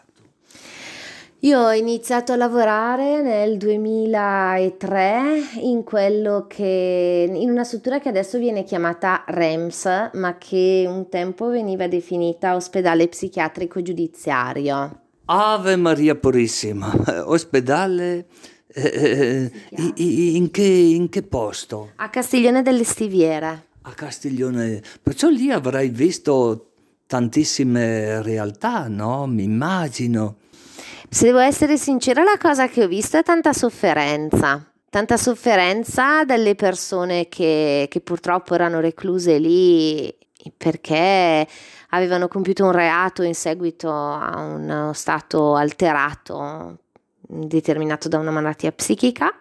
Io 1.43 1.57
ho 1.57 1.71
iniziato 1.71 2.33
a 2.33 2.35
lavorare 2.35 3.21
nel 3.21 3.55
2003 3.55 5.61
in 5.61 5.85
quello 5.85 6.47
che 6.49 7.31
in 7.33 7.49
una 7.49 7.63
struttura 7.63 8.01
che 8.01 8.09
adesso 8.09 8.37
viene 8.37 8.65
chiamata 8.65 9.23
REMS, 9.25 10.09
ma 10.15 10.37
che 10.37 10.83
un 10.85 11.07
tempo 11.07 11.47
veniva 11.47 11.87
definita 11.87 12.55
ospedale 12.55 13.07
psichiatrico 13.07 13.81
giudiziario. 13.81 15.03
Ave 15.25 15.77
Maria 15.77 16.15
Purissima, 16.15 16.93
ospedale 17.23 18.25
eh, 18.67 19.49
eh 19.63 19.93
in, 19.95 20.51
che, 20.51 20.63
in 20.63 21.07
che 21.07 21.23
posto? 21.23 21.91
A 21.95 22.09
Castiglione 22.09 22.63
delle 22.63 22.83
Stiviere. 22.83 23.67
A 23.83 23.93
Castiglione, 23.93 24.81
perciò 25.01 25.29
lì 25.29 25.51
avrai 25.51 25.87
visto 25.87 26.71
tantissime 27.07 28.21
realtà, 28.23 28.89
no? 28.89 29.25
Mi 29.25 29.43
immagino. 29.43 30.35
Se 31.11 31.25
devo 31.25 31.39
essere 31.39 31.75
sincera, 31.75 32.21
la 32.21 32.37
cosa 32.39 32.67
che 32.67 32.83
ho 32.83 32.87
visto 32.87 33.17
è 33.17 33.23
tanta 33.23 33.51
sofferenza. 33.51 34.63
Tanta 34.91 35.17
sofferenza 35.17 36.23
delle 36.23 36.53
persone 36.53 37.27
che, 37.27 37.87
che 37.89 37.99
purtroppo 38.01 38.53
erano 38.53 38.79
recluse 38.79 39.39
lì 39.39 40.15
perché 40.55 41.47
avevano 41.89 42.27
compiuto 42.27 42.63
un 42.63 42.71
reato 42.71 43.23
in 43.23 43.33
seguito 43.33 43.91
a 43.91 44.39
uno 44.39 44.93
stato 44.93 45.55
alterato 45.55 46.77
determinato 47.21 48.07
da 48.07 48.19
una 48.19 48.31
malattia 48.31 48.71
psichica 48.71 49.35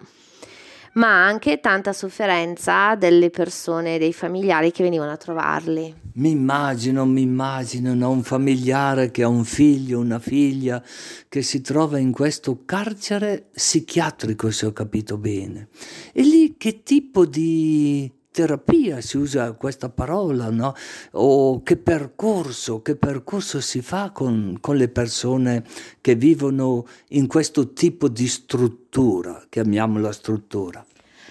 ma 0.99 1.25
anche 1.25 1.61
tanta 1.61 1.93
sofferenza 1.93 2.97
delle 2.97 3.31
persone, 3.31 3.99
dei 3.99 4.13
familiari 4.13 4.73
che 4.73 4.83
venivano 4.83 5.13
a 5.13 5.17
trovarli. 5.17 5.95
Mi 6.15 6.31
immagino, 6.31 7.07
mi 7.07 7.23
immagino 7.23 7.95
no? 7.95 8.11
un 8.11 8.25
familiare 8.25 9.13
che 9.13 9.23
ha 9.23 9.29
un 9.29 9.45
figlio, 9.45 10.01
una 10.01 10.19
figlia, 10.19 10.83
che 11.29 11.43
si 11.43 11.61
trova 11.61 11.99
in 11.99 12.11
questo 12.11 12.65
carcere 12.65 13.49
psichiatrico, 13.53 14.51
se 14.51 14.67
ho 14.67 14.73
capito 14.73 15.17
bene. 15.17 15.69
E 16.13 16.23
lì 16.23 16.57
che 16.59 16.83
tipo 16.83 17.25
di 17.25 18.11
terapia 18.39 19.01
si 19.01 19.17
usa 19.17 19.53
questa 19.55 19.89
parola, 19.89 20.49
no? 20.51 20.73
O 21.13 21.61
che 21.63 21.77
percorso, 21.77 22.83
che 22.83 22.95
percorso 22.95 23.61
si 23.61 23.83
fa 23.83 24.13
con, 24.13 24.59
con 24.61 24.77
le 24.77 24.89
persone 24.89 25.65
che 26.01 26.15
vivono 26.15 26.87
in 27.09 27.27
questo 27.27 27.73
tipo 27.73 28.09
di 28.09 28.29
struttura, 28.29 29.45
chiamiamola 29.49 30.13
struttura? 30.13 30.87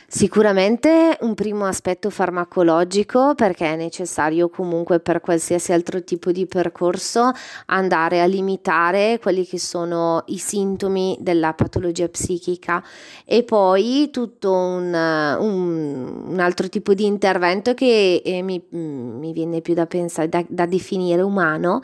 Sicuramente 0.09 1.17
un 1.19 1.33
primo 1.33 1.65
aspetto 1.65 2.09
farmacologico 2.09 3.35
perché 3.35 3.73
è 3.73 3.75
necessario 3.75 4.47
comunque 4.47 5.01
per 5.01 5.19
qualsiasi 5.19 5.73
altro 5.73 6.01
tipo 6.01 6.31
di 6.31 6.45
percorso 6.45 7.33
andare 7.65 8.21
a 8.21 8.25
limitare 8.25 9.19
quelli 9.21 9.45
che 9.45 9.59
sono 9.59 10.23
i 10.27 10.37
sintomi 10.37 11.17
della 11.19 11.53
patologia 11.53 12.07
psichica. 12.07 12.81
E 13.25 13.43
poi 13.43 14.09
tutto 14.09 14.53
un, 14.53 14.93
un, 14.93 16.23
un 16.29 16.39
altro 16.39 16.69
tipo 16.69 16.93
di 16.93 17.03
intervento 17.03 17.73
che 17.73 18.21
eh, 18.23 18.41
mi, 18.41 18.63
mi, 18.69 19.33
viene 19.33 19.59
più 19.59 19.73
da 19.73 19.87
pensare, 19.87 20.29
da, 20.29 20.41
da 20.47 20.65
definire 20.65 21.21
umano, 21.21 21.81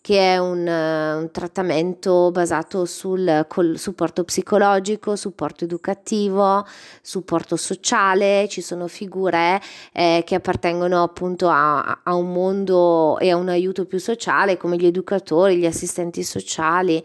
che 0.00 0.34
è 0.34 0.38
un, 0.38 0.64
un 0.68 1.28
trattamento 1.32 2.30
basato 2.30 2.84
sul 2.84 3.44
supporto 3.74 4.22
psicologico, 4.22 5.16
supporto 5.16 5.64
educativo, 5.64 6.64
supporto 7.00 7.56
sociale, 7.64 8.46
ci 8.48 8.60
sono 8.60 8.86
figure 8.86 9.60
eh, 9.92 10.22
che 10.26 10.34
appartengono 10.34 11.02
appunto 11.02 11.48
a, 11.48 12.00
a, 12.02 12.14
un 12.14 12.32
mondo 12.32 13.18
e 13.18 13.30
a 13.30 13.36
un 13.36 13.48
aiuto 13.48 13.86
più 13.86 13.98
sociale 13.98 14.58
come 14.58 14.76
gli 14.76 14.86
educatori, 14.86 15.56
gli 15.56 15.66
assistenti 15.66 16.22
sociali. 16.22 17.02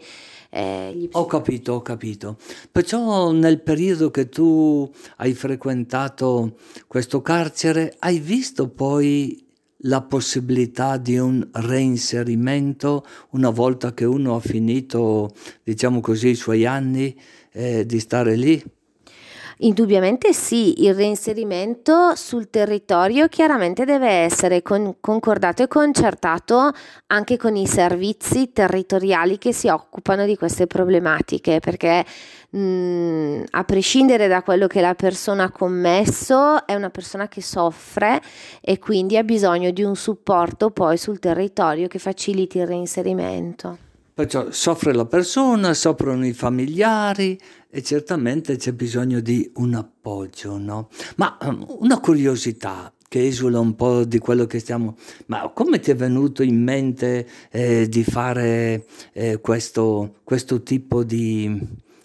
Eh, 0.50 0.92
gli... 0.94 1.08
Ho 1.12 1.26
capito, 1.26 1.74
ho 1.74 1.82
capito. 1.82 2.36
Perciò 2.70 3.30
nel 3.30 3.60
periodo 3.60 4.10
che 4.10 4.28
tu 4.28 4.90
hai 5.16 5.32
frequentato 5.32 6.56
questo 6.86 7.22
carcere, 7.22 7.96
hai 8.00 8.18
visto 8.18 8.68
poi 8.68 9.48
la 9.84 10.02
possibilità 10.02 10.98
di 10.98 11.16
un 11.16 11.48
reinserimento 11.52 13.06
una 13.30 13.48
volta 13.48 13.94
che 13.94 14.04
uno 14.04 14.36
ha 14.36 14.40
finito, 14.40 15.30
diciamo 15.62 16.00
così, 16.00 16.28
i 16.28 16.34
suoi 16.34 16.66
anni 16.66 17.18
eh, 17.52 17.86
di 17.86 17.98
stare 17.98 18.36
lì? 18.36 18.62
Indubbiamente 19.62 20.32
sì, 20.32 20.84
il 20.84 20.94
reinserimento 20.94 22.14
sul 22.14 22.48
territorio 22.48 23.28
chiaramente 23.28 23.84
deve 23.84 24.08
essere 24.08 24.62
con- 24.62 24.96
concordato 25.00 25.62
e 25.62 25.68
concertato 25.68 26.70
anche 27.08 27.36
con 27.36 27.56
i 27.56 27.66
servizi 27.66 28.52
territoriali 28.52 29.36
che 29.36 29.52
si 29.52 29.68
occupano 29.68 30.24
di 30.24 30.34
queste 30.34 30.66
problematiche, 30.66 31.60
perché 31.60 32.06
mh, 32.48 33.42
a 33.50 33.64
prescindere 33.64 34.28
da 34.28 34.42
quello 34.42 34.66
che 34.66 34.80
la 34.80 34.94
persona 34.94 35.44
ha 35.44 35.50
commesso, 35.50 36.66
è 36.66 36.74
una 36.74 36.88
persona 36.88 37.28
che 37.28 37.42
soffre 37.42 38.22
e 38.62 38.78
quindi 38.78 39.18
ha 39.18 39.24
bisogno 39.24 39.72
di 39.72 39.82
un 39.82 39.94
supporto 39.94 40.70
poi 40.70 40.96
sul 40.96 41.18
territorio 41.18 41.86
che 41.86 41.98
faciliti 41.98 42.56
il 42.56 42.66
reinserimento. 42.66 43.89
Perciò 44.20 44.50
soffre 44.50 44.92
la 44.92 45.06
persona, 45.06 45.72
soffrono 45.72 46.26
i 46.26 46.34
familiari, 46.34 47.40
e 47.70 47.82
certamente 47.82 48.56
c'è 48.56 48.74
bisogno 48.74 49.20
di 49.20 49.50
un 49.54 49.72
appoggio, 49.72 50.58
no? 50.58 50.90
Ma 51.16 51.38
um, 51.40 51.64
una 51.78 51.98
curiosità 52.00 52.92
che 53.08 53.26
esula 53.26 53.60
un 53.60 53.74
po' 53.74 54.04
di 54.04 54.18
quello 54.18 54.44
che 54.44 54.58
stiamo... 54.58 54.96
Ma 55.26 55.50
come 55.54 55.80
ti 55.80 55.90
è 55.90 55.96
venuto 55.96 56.42
in 56.42 56.62
mente 56.62 57.26
eh, 57.50 57.88
di 57.88 58.04
fare 58.04 58.84
eh, 59.14 59.40
questo, 59.40 60.16
questo, 60.22 60.62
tipo 60.62 61.02
di, 61.02 61.58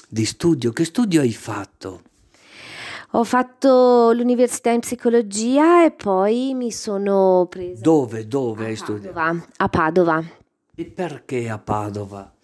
di 0.08 0.24
studio? 0.24 0.72
Che 0.72 0.86
studio 0.86 1.20
hai 1.20 1.34
fatto? 1.34 2.02
Ho 3.12 3.26
fatto 3.26 4.14
l'università 4.14 4.70
in 4.70 4.80
psicologia 4.80 5.84
e 5.84 5.92
poi 5.92 6.54
mi 6.54 6.72
sono 6.72 7.46
presa... 7.50 7.82
Dove? 7.82 8.26
Dove 8.26 8.68
hai 8.68 8.76
studiato? 8.78 9.48
A 9.58 9.68
Padova. 9.68 10.24
E 10.76 10.86
perché 10.86 11.50
a 11.50 11.58
Padova? 11.58 12.36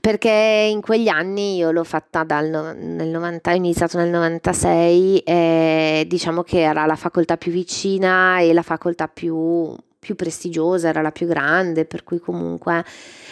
perché 0.00 0.68
in 0.70 0.80
quegli 0.80 1.08
anni 1.08 1.56
io 1.56 1.70
l'ho 1.70 1.84
fatta 1.84 2.24
dal 2.24 2.76
nel 2.76 3.08
90, 3.08 3.52
ho 3.52 3.54
iniziato 3.54 3.96
nel 3.96 4.10
96 4.10 5.20
e 5.20 6.04
diciamo 6.06 6.42
che 6.42 6.60
era 6.60 6.84
la 6.86 6.96
facoltà 6.96 7.36
più 7.36 7.52
vicina 7.52 8.38
e 8.40 8.52
la 8.52 8.62
facoltà 8.62 9.08
più, 9.08 9.74
più 9.98 10.14
prestigiosa, 10.14 10.88
era 10.88 11.00
la 11.00 11.12
più 11.12 11.26
grande, 11.26 11.84
per 11.84 12.04
cui 12.04 12.18
comunque 12.18 12.84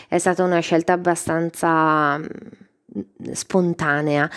è 0.09 0.19
stata 0.19 0.43
una 0.45 0.61
scelta 0.61 0.93
abbastanza 0.93 2.19
mm, 2.19 3.33
spontanea. 3.33 4.31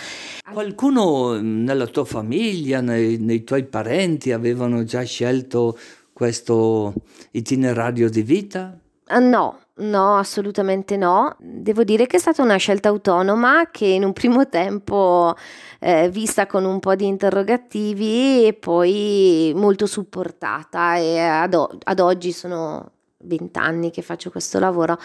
Qualcuno 0.52 1.40
nella 1.40 1.86
tua 1.86 2.04
famiglia, 2.04 2.80
nei, 2.80 3.18
nei 3.18 3.44
tuoi 3.44 3.64
parenti 3.64 4.32
avevano 4.32 4.84
già 4.84 5.02
scelto 5.02 5.78
questo 6.12 6.92
itinerario 7.32 8.08
di 8.08 8.22
vita? 8.22 8.78
Uh, 9.08 9.20
no, 9.20 9.60
no, 9.78 10.16
assolutamente 10.16 10.96
no. 10.96 11.36
Devo 11.38 11.84
dire 11.84 12.06
che 12.06 12.16
è 12.16 12.20
stata 12.20 12.42
una 12.42 12.56
scelta 12.56 12.88
autonoma 12.88 13.68
che 13.70 13.86
in 13.86 14.04
un 14.04 14.12
primo 14.12 14.46
tempo 14.50 15.34
eh, 15.80 16.08
vista 16.10 16.46
con 16.46 16.64
un 16.64 16.80
po' 16.80 16.94
di 16.94 17.06
interrogativi 17.06 18.46
e 18.46 18.52
poi 18.54 19.52
molto 19.54 19.86
supportata 19.86 20.96
e 20.96 21.18
ad, 21.18 21.54
o- 21.54 21.78
ad 21.84 22.00
oggi 22.00 22.32
sono 22.32 22.92
vent'anni 23.18 23.90
che 23.90 24.02
faccio 24.02 24.30
questo 24.30 24.58
lavoro. 24.58 24.98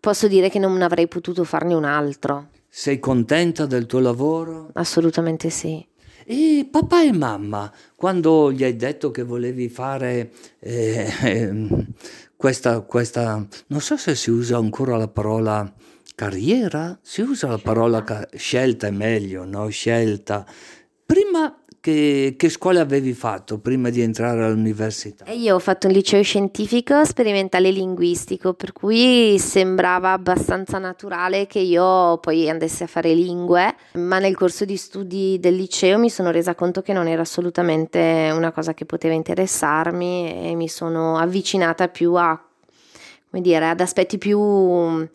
Posso 0.00 0.28
dire 0.28 0.50
che 0.50 0.58
non 0.58 0.82
avrei 0.82 1.08
potuto 1.08 1.44
farne 1.44 1.74
un 1.74 1.84
altro. 1.84 2.48
Sei 2.68 2.98
contenta 2.98 3.66
del 3.66 3.86
tuo 3.86 4.00
lavoro? 4.00 4.68
Assolutamente 4.74 5.48
sì. 5.48 5.86
E 6.26 6.66
papà 6.70 7.04
e 7.04 7.12
mamma, 7.12 7.70
quando 7.94 8.50
gli 8.50 8.64
hai 8.64 8.76
detto 8.76 9.10
che 9.10 9.22
volevi 9.22 9.68
fare 9.68 10.32
eh, 10.58 11.06
eh, 11.22 11.86
questa, 12.36 12.80
questa, 12.80 13.46
non 13.68 13.80
so 13.80 13.96
se 13.96 14.14
si 14.14 14.30
usa 14.30 14.56
ancora 14.56 14.96
la 14.96 15.08
parola 15.08 15.72
carriera, 16.14 16.98
si 17.02 17.22
usa 17.22 17.48
la 17.48 17.58
parola 17.58 18.02
ca- 18.02 18.28
scelta 18.34 18.86
è 18.86 18.90
meglio, 18.90 19.44
no? 19.44 19.68
Scelta. 19.68 20.46
Prima 21.04 21.63
che, 21.84 22.36
che, 22.38 22.48
scuola 22.48 22.80
avevi 22.80 23.12
fatto 23.12 23.58
prima 23.58 23.90
di 23.90 24.00
entrare 24.00 24.42
all'università? 24.42 25.30
Io 25.30 25.54
ho 25.54 25.58
fatto 25.58 25.86
un 25.86 25.92
liceo 25.92 26.22
scientifico 26.22 27.04
sperimentale 27.04 27.70
linguistico, 27.70 28.54
per 28.54 28.72
cui 28.72 29.38
sembrava 29.38 30.12
abbastanza 30.12 30.78
naturale 30.78 31.46
che 31.46 31.58
io 31.58 32.16
poi 32.22 32.48
andessi 32.48 32.84
a 32.84 32.86
fare 32.86 33.12
lingue, 33.12 33.74
ma 33.96 34.18
nel 34.18 34.34
corso 34.34 34.64
di 34.64 34.78
studi 34.78 35.36
del 35.38 35.56
liceo 35.56 35.98
mi 35.98 36.08
sono 36.08 36.30
resa 36.30 36.54
conto 36.54 36.80
che 36.80 36.94
non 36.94 37.06
era 37.06 37.20
assolutamente 37.20 38.30
una 38.32 38.50
cosa 38.50 38.72
che 38.72 38.86
poteva 38.86 39.12
interessarmi 39.12 40.52
e 40.52 40.54
mi 40.54 40.68
sono 40.68 41.18
avvicinata 41.18 41.88
più 41.88 42.14
a, 42.14 42.42
come 43.28 43.42
dire, 43.42 43.68
ad 43.68 43.80
aspetti 43.80 44.16
più 44.16 45.06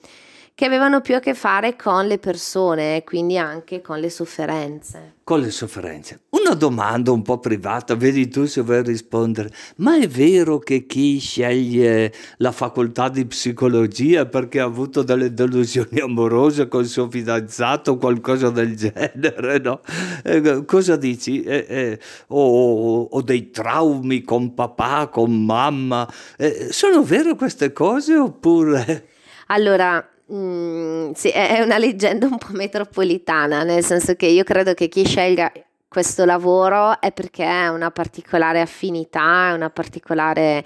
che 0.60 0.66
avevano 0.66 1.00
più 1.00 1.16
a 1.16 1.20
che 1.20 1.36
fare 1.36 1.78
con 1.78 2.06
le 2.06 2.18
persone, 2.18 3.06
quindi 3.06 3.38
anche 3.38 3.80
con 3.80 3.98
le 3.98 4.10
sofferenze. 4.10 5.13
Con 5.24 5.39
le 5.39 5.51
sofferenze. 5.51 6.24
Una 6.32 6.54
domanda 6.54 7.13
un 7.13 7.22
po' 7.22 7.39
privata, 7.39 7.96
vedi 7.96 8.28
tu 8.28 8.44
se 8.44 8.60
vuoi 8.60 8.84
rispondere, 8.84 9.50
ma 9.78 9.98
è 9.98 10.06
vero 10.10 10.60
che 10.60 10.86
chi 10.86 11.18
sceglie 11.20 12.12
la 12.39 12.51
facoltà 12.51 13.08
di 13.08 13.25
psicologia 13.25 14.25
perché 14.25 14.60
ha 14.60 14.66
avuto 14.66 15.01
delle 15.01 15.34
delusioni 15.34 15.98
amorose 16.04 16.68
col 16.68 16.88
suo 16.88 17.10
fidanzato 17.10 17.92
o 17.92 17.98
qualcosa 17.98 18.50
del 18.50 18.75
genere, 18.75 19.60
no? 19.60 19.80
Eh, 20.25 20.66
cosa 20.66 20.98
dici? 20.98 21.42
Eh, 21.42 21.66
eh, 21.70 22.00
o, 22.28 23.04
o, 23.04 23.22
dei 23.22 23.50
traumi 23.50 24.24
con 24.24 24.54
papà, 24.54 25.08
con 25.08 25.46
mamma, 25.46 26.06
eh, 26.38 26.68
sono 26.72 27.01
vere 27.01 27.36
queste 27.36 27.72
cose 27.72 28.18
oppure... 28.18 29.08
Allora, 29.51 30.08
mm, 30.31 31.12
sì, 31.12 31.29
è 31.29 31.62
una 31.62 31.77
leggenda 31.77 32.27
un 32.27 32.38
po' 32.38 32.51
metropolitana, 32.51 33.63
nel 33.63 33.83
senso 33.83 34.15
che 34.15 34.25
io 34.27 34.43
credo 34.43 34.74
che 34.74 34.88
chi 34.88 35.05
scelga 35.05 35.51
questo 35.88 36.24
lavoro 36.24 37.01
è 37.01 37.12
perché 37.12 37.43
ha 37.43 37.71
una 37.71 37.89
particolare 37.89 38.62
affinità, 38.62 39.51
una 39.55 39.69
particolare 39.71 40.63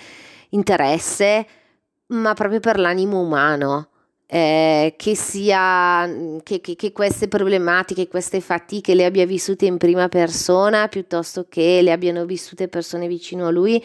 interesse, 0.50 1.48
ma 2.08 2.34
proprio 2.34 2.60
per 2.60 2.78
l'animo 2.78 3.22
umano. 3.22 3.88
Eh, 4.26 4.96
che 4.98 5.16
sia 5.16 6.10
che, 6.42 6.60
che, 6.60 6.76
che, 6.76 6.92
queste 6.92 7.28
problematiche, 7.28 8.08
queste 8.08 8.42
fatiche 8.42 8.96
le 8.96 9.06
abbia 9.06 9.28
vissute 9.28 9.66
in 9.66 9.78
prima 9.78 10.10
persona 10.10 10.88
piuttosto 10.88 11.46
che 11.48 11.82
le 11.84 11.92
abbiano 11.92 12.26
vissute 12.26 12.68
persone 12.68 13.08
vicino 13.08 13.46
a 13.46 13.52
lui, 13.52 13.84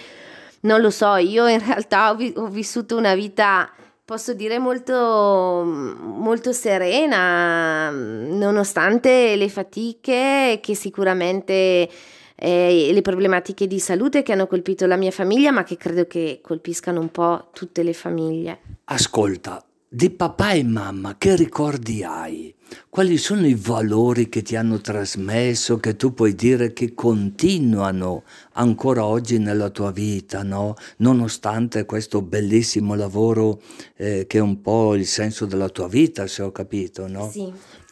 non 0.60 0.80
lo 0.80 0.90
so. 0.90 1.16
Io 1.16 1.46
in 1.46 1.62
realtà 1.64 2.10
ho, 2.10 2.14
vi- 2.14 2.32
ho 2.34 2.46
vissuto 2.46 2.96
una 2.96 3.14
vita 3.14 3.70
posso 4.08 4.32
dire 4.32 4.58
molto, 4.58 4.94
molto 4.94 6.52
serena, 6.54 7.90
nonostante 7.90 9.36
le 9.36 9.50
fatiche 9.50 10.60
che 10.62 10.74
sicuramente 10.74 11.90
eh, 12.34 12.88
le 12.90 13.02
problematiche 13.02 13.66
di 13.66 13.78
salute 13.78 14.22
che 14.22 14.32
hanno 14.32 14.46
colpito 14.46 14.86
la 14.86 14.96
mia 14.96 15.10
famiglia, 15.10 15.52
ma 15.52 15.62
che 15.62 15.76
credo 15.76 16.06
che 16.06 16.40
colpiscano 16.42 17.00
un 17.00 17.10
po' 17.10 17.50
tutte 17.52 17.82
le 17.82 17.92
famiglie. 17.92 18.60
Ascolta, 18.84 19.62
di 19.88 20.10
papà 20.10 20.52
e 20.52 20.62
mamma 20.64 21.16
che 21.16 21.34
ricordi 21.34 22.02
hai? 22.04 22.54
Quali 22.90 23.16
sono 23.16 23.46
i 23.46 23.54
valori 23.54 24.28
che 24.28 24.42
ti 24.42 24.54
hanno 24.54 24.80
trasmesso, 24.80 25.78
che 25.78 25.96
tu 25.96 26.12
puoi 26.12 26.34
dire 26.34 26.74
che 26.74 26.92
continuano 26.92 28.24
ancora 28.52 29.06
oggi 29.06 29.38
nella 29.38 29.70
tua 29.70 29.90
vita, 29.90 30.42
no? 30.42 30.74
nonostante 30.98 31.86
questo 31.86 32.20
bellissimo 32.20 32.94
lavoro 32.94 33.62
eh, 33.96 34.26
che 34.26 34.38
è 34.38 34.42
un 34.42 34.60
po' 34.60 34.94
il 34.94 35.06
senso 35.06 35.46
della 35.46 35.70
tua 35.70 35.88
vita, 35.88 36.26
se 36.26 36.42
ho 36.42 36.52
capito? 36.52 37.06
No? 37.06 37.30
Sì. 37.30 37.50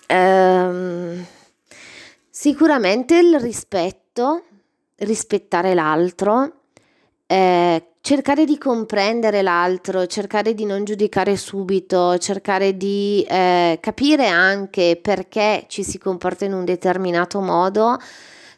Um, 0.08 1.24
sicuramente 2.28 3.16
il 3.18 3.40
rispetto, 3.40 4.44
rispettare 4.96 5.72
l'altro, 5.72 6.55
eh, 7.26 7.88
cercare 8.00 8.44
di 8.44 8.56
comprendere 8.56 9.42
l'altro, 9.42 10.06
cercare 10.06 10.54
di 10.54 10.64
non 10.64 10.84
giudicare 10.84 11.36
subito, 11.36 12.16
cercare 12.18 12.76
di 12.76 13.26
eh, 13.28 13.78
capire 13.80 14.28
anche 14.28 14.98
perché 15.00 15.64
ci 15.68 15.82
si 15.82 15.98
comporta 15.98 16.44
in 16.44 16.52
un 16.52 16.64
determinato 16.64 17.40
modo 17.40 17.98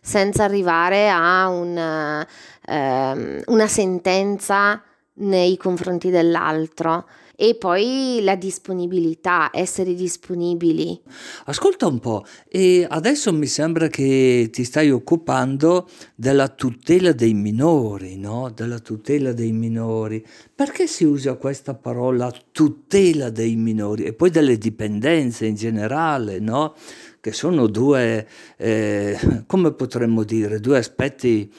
senza 0.01 0.45
arrivare 0.45 1.09
a 1.11 1.49
un, 1.49 1.77
eh, 1.77 3.43
una 3.47 3.67
sentenza 3.67 4.83
nei 5.21 5.57
confronti 5.57 6.11
dell'altro 6.11 7.07
e 7.41 7.55
poi 7.55 8.19
la 8.23 8.35
disponibilità, 8.35 9.51
essere 9.53 9.95
disponibili. 9.95 11.01
Ascolta 11.45 11.87
un 11.87 12.01
po', 12.01 12.25
e 12.49 12.85
adesso 12.89 13.33
mi 13.33 13.47
sembra 13.47 13.87
che 13.87 14.49
ti 14.51 14.65
stai 14.65 14.91
occupando 14.91 15.89
della 16.17 16.49
tutela 16.49 17.13
dei 17.13 17.35
minori, 17.35 18.17
no? 18.17 18.51
Della 18.53 18.81
tutela 18.81 19.33
dei 19.33 19.53
minori. 19.53 20.27
Perché 20.53 20.89
si 20.89 21.05
usa 21.05 21.37
questa 21.37 21.75
parola 21.75 22.29
tutela 22.51 23.31
dei 23.31 23.55
minori 23.55 24.03
e 24.03 24.15
poi 24.15 24.31
delle 24.31 24.59
dipendenze 24.59 25.47
in 25.47 25.55
generale, 25.55 26.41
no? 26.41 26.75
Che 27.21 27.31
sono 27.31 27.69
due, 27.69 28.27
eh, 28.57 29.45
come 29.47 29.73
potremmo 29.75 30.25
dire, 30.25 30.59
due 30.59 30.79
aspetti 30.79 31.53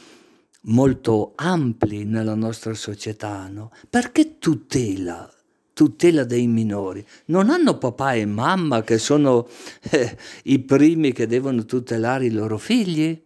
molto 0.63 1.31
ampli 1.35 2.03
nella 2.03 2.35
nostra 2.35 2.73
società, 2.73 3.47
no? 3.47 3.71
Perché 3.89 4.39
tutela? 4.39 5.33
Tutela 5.79 6.25
dei 6.25 6.45
minori. 6.45 7.05
Non 7.27 7.49
hanno 7.49 7.77
papà 7.77 8.11
e 8.11 8.25
mamma 8.25 8.81
che 8.81 8.97
sono 8.97 9.47
eh, 9.91 10.17
i 10.43 10.59
primi 10.59 11.13
che 11.13 11.25
devono 11.25 11.63
tutelare 11.63 12.25
i 12.25 12.31
loro 12.31 12.57
figli? 12.57 13.17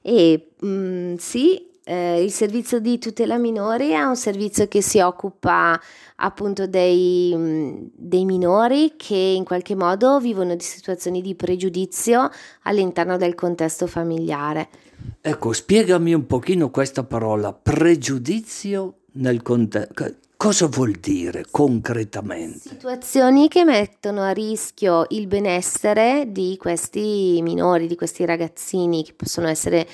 E, 0.00 0.50
mm, 0.64 1.16
sì, 1.16 1.70
eh, 1.82 2.22
il 2.22 2.30
servizio 2.30 2.78
di 2.78 2.98
tutela 2.98 3.36
minori 3.36 3.88
è 3.88 4.00
un 4.00 4.14
servizio 4.14 4.68
che 4.68 4.80
si 4.80 5.00
occupa 5.00 5.80
appunto 6.18 6.68
dei, 6.68 7.32
mm, 7.34 7.86
dei, 7.96 8.24
minori 8.26 8.92
che 8.96 9.16
in 9.16 9.42
qualche 9.42 9.74
modo 9.74 10.20
vivono 10.20 10.54
di 10.54 10.62
situazioni 10.62 11.20
di 11.20 11.34
pregiudizio 11.34 12.30
all'interno 12.62 13.16
del 13.16 13.34
contesto 13.34 13.88
familiare. 13.88 14.68
Ecco, 15.20 15.52
spiegami 15.52 16.14
un 16.14 16.26
pochino 16.26 16.70
questa 16.70 17.02
parola, 17.02 17.52
pregiudizio 17.52 18.98
nel 19.14 19.42
contesto. 19.42 20.20
Cosa 20.42 20.66
vuol 20.66 20.90
dire 20.94 21.44
concretamente? 21.48 22.70
Situazioni 22.70 23.46
che 23.46 23.62
mettono 23.62 24.22
a 24.22 24.32
rischio 24.32 25.06
il 25.10 25.28
benessere 25.28 26.24
di 26.32 26.56
questi 26.58 27.38
minori, 27.40 27.86
di 27.86 27.94
questi 27.94 28.24
ragazzini 28.24 29.04
che 29.04 29.12
possono 29.14 29.46
essere 29.46 29.86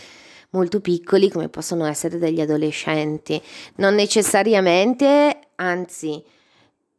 molto 0.53 0.81
piccoli 0.81 1.29
come 1.29 1.51
possono 1.51 1.85
essere 1.85 2.17
degli 2.17 2.41
adolescenti. 2.41 3.39
Non 3.75 3.95
necessariamente, 3.95 5.39
anzi, 5.57 6.25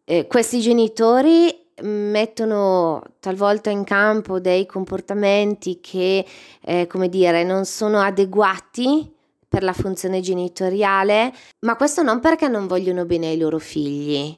eh, 0.05 0.27
questi 0.27 0.61
genitori 0.61 1.51
mettono 1.81 3.01
talvolta 3.19 3.71
in 3.71 3.83
campo 3.83 4.39
dei 4.39 4.67
comportamenti 4.67 5.79
che, 5.81 6.23
eh, 6.61 6.85
come 6.85 7.09
dire, 7.09 7.43
non 7.43 7.65
sono 7.65 7.99
adeguati 7.99 9.17
per 9.49 9.63
la 9.63 9.73
funzione 9.73 10.21
genitoriale, 10.21 11.33
ma 11.61 11.75
questo 11.75 12.03
non 12.03 12.19
perché 12.19 12.47
non 12.47 12.67
vogliono 12.67 13.05
bene 13.05 13.29
ai 13.29 13.37
loro 13.37 13.57
figli, 13.57 14.37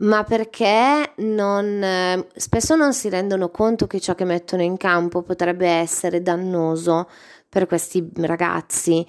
ma 0.00 0.24
perché 0.24 1.12
non, 1.18 2.26
spesso 2.34 2.74
non 2.74 2.92
si 2.92 3.08
rendono 3.08 3.50
conto 3.50 3.86
che 3.86 4.00
ciò 4.00 4.14
che 4.14 4.24
mettono 4.24 4.62
in 4.62 4.76
campo 4.76 5.22
potrebbe 5.22 5.68
essere 5.68 6.20
dannoso 6.20 7.08
per 7.48 7.66
questi 7.66 8.10
ragazzi. 8.16 9.06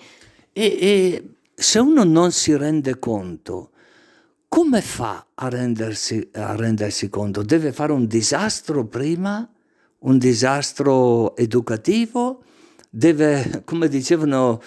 E, 0.54 0.78
e 0.80 1.34
se 1.56 1.80
uno 1.80 2.04
non 2.04 2.32
si 2.32 2.56
rende 2.56 3.00
conto, 3.00 3.72
come 4.48 4.82
fa 4.82 5.26
a 5.34 5.48
rendersi, 5.48 6.30
a 6.34 6.56
rendersi 6.56 7.10
conto? 7.10 7.42
Deve 7.42 7.72
fare 7.72 7.94
un 7.94 8.06
disastro 8.06 8.86
prima, 8.86 9.50
un 10.00 10.18
disastro 10.18 11.36
educativo, 11.38 12.44
deve, 12.90 13.62
come 13.64 13.88
dicevano 13.88 14.62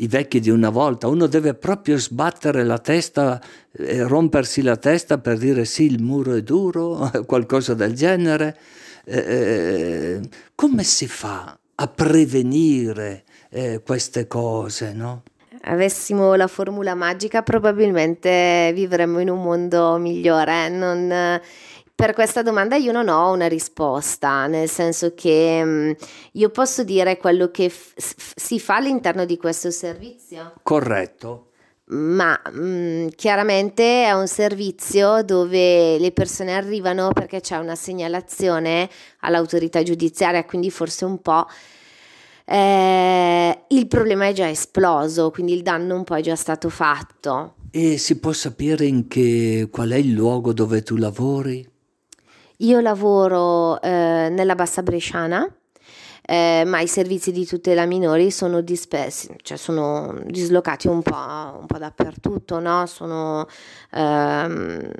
i 0.00 0.08
vecchi 0.08 0.40
di 0.40 0.50
una 0.50 0.70
volta, 0.70 1.08
uno 1.08 1.26
deve 1.26 1.54
proprio 1.54 1.98
sbattere 1.98 2.64
la 2.64 2.78
testa, 2.78 3.40
eh, 3.72 4.02
rompersi 4.02 4.62
la 4.62 4.76
testa 4.76 5.18
per 5.18 5.38
dire 5.38 5.64
sì, 5.64 5.84
il 5.84 6.02
muro 6.02 6.34
è 6.34 6.42
duro, 6.42 7.10
qualcosa 7.26 7.74
del 7.74 7.94
genere. 7.94 8.56
Eh, 9.04 9.16
eh, 9.16 10.20
come 10.54 10.82
si 10.84 11.06
fa 11.06 11.58
a 11.74 11.86
prevenire 11.88 13.24
eh, 13.50 13.82
queste 13.84 14.26
cose, 14.26 14.92
no? 14.92 15.22
Avessimo 15.62 16.34
la 16.34 16.46
formula 16.46 16.94
magica 16.94 17.42
probabilmente 17.42 18.72
vivremmo 18.74 19.20
in 19.20 19.28
un 19.28 19.42
mondo 19.42 19.98
migliore, 19.98 20.70
non 20.70 21.38
per 22.00 22.14
questa 22.14 22.42
domanda 22.42 22.76
io 22.76 22.92
non 22.92 23.08
ho 23.08 23.30
una 23.30 23.46
risposta, 23.46 24.46
nel 24.46 24.70
senso 24.70 25.12
che 25.14 25.62
mm, 25.62 25.90
io 26.32 26.48
posso 26.48 26.82
dire 26.82 27.18
quello 27.18 27.50
che 27.50 27.68
f- 27.68 27.92
si 28.34 28.58
fa 28.58 28.76
all'interno 28.76 29.26
di 29.26 29.36
questo 29.36 29.70
servizio. 29.70 30.54
Corretto. 30.62 31.48
Ma 31.88 32.40
mh, 32.50 32.58
mm, 32.58 33.08
chiaramente 33.08 34.04
è 34.04 34.12
un 34.12 34.28
servizio 34.28 35.22
dove 35.22 35.98
le 35.98 36.10
persone 36.12 36.54
arrivano 36.54 37.10
perché 37.12 37.40
c'è 37.40 37.58
una 37.58 37.74
segnalazione 37.74 38.88
all'autorità 39.18 39.82
giudiziaria, 39.82 40.42
quindi 40.46 40.70
forse 40.70 41.04
un 41.04 41.20
po' 41.20 41.46
eh, 42.46 43.64
il 43.68 43.86
problema 43.88 44.26
è 44.26 44.32
già 44.32 44.48
esploso, 44.48 45.30
quindi 45.30 45.52
il 45.52 45.60
danno 45.60 45.96
un 45.96 46.04
po' 46.04 46.16
è 46.16 46.22
già 46.22 46.34
stato 46.34 46.70
fatto. 46.70 47.56
E 47.70 47.98
si 47.98 48.18
può 48.18 48.32
sapere 48.32 48.86
in 48.86 49.06
che, 49.06 49.68
qual 49.70 49.90
è 49.90 49.96
il 49.96 50.12
luogo 50.12 50.54
dove 50.54 50.82
tu 50.82 50.96
lavori? 50.96 51.69
Io 52.62 52.80
lavoro 52.80 53.80
eh, 53.80 54.28
nella 54.30 54.54
Bassa 54.54 54.82
Bresciana, 54.82 55.48
eh, 56.22 56.62
ma 56.66 56.80
i 56.80 56.86
servizi 56.86 57.32
di 57.32 57.46
tutela 57.46 57.86
minori 57.86 58.30
sono 58.30 58.60
dispersi, 58.60 59.34
cioè 59.42 59.56
sono 59.56 60.20
dislocati 60.26 60.86
un 60.86 61.00
po', 61.00 61.58
un 61.58 61.64
po 61.66 61.78
dappertutto, 61.78 62.58
no? 62.60 62.84
sono, 62.84 63.46
ehm, 63.92 64.92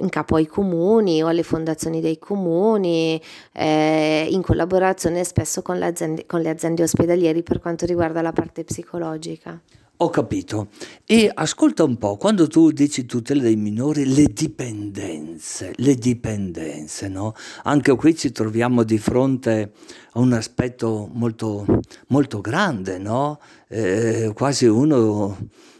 in 0.00 0.08
capo 0.08 0.36
ai 0.36 0.46
comuni 0.46 1.22
o 1.22 1.28
alle 1.28 1.42
fondazioni 1.42 2.00
dei 2.00 2.18
comuni, 2.18 3.20
eh, 3.52 4.26
in 4.30 4.42
collaborazione 4.42 5.24
spesso 5.24 5.62
con 5.62 5.78
le, 5.78 5.86
aziende, 5.86 6.26
con 6.26 6.40
le 6.40 6.50
aziende 6.50 6.82
ospedalieri 6.82 7.42
per 7.42 7.60
quanto 7.60 7.86
riguarda 7.86 8.22
la 8.22 8.32
parte 8.32 8.64
psicologica. 8.64 9.60
Ho 10.02 10.08
capito. 10.08 10.68
E 11.04 11.30
ascolta 11.32 11.84
un 11.84 11.98
po', 11.98 12.16
quando 12.16 12.46
tu 12.46 12.70
dici 12.70 13.04
tutele 13.04 13.42
dei 13.42 13.56
minori, 13.56 14.06
le 14.14 14.28
dipendenze, 14.32 15.72
le 15.76 15.94
dipendenze, 15.94 17.08
no? 17.08 17.34
Anche 17.64 17.94
qui 17.96 18.16
ci 18.16 18.32
troviamo 18.32 18.82
di 18.82 18.96
fronte 18.96 19.72
a 20.12 20.20
un 20.20 20.32
aspetto 20.32 21.06
molto, 21.12 21.66
molto 22.06 22.40
grande, 22.40 22.96
no? 22.96 23.40
Eh, 23.68 24.32
quasi 24.34 24.64
uno, 24.64 25.36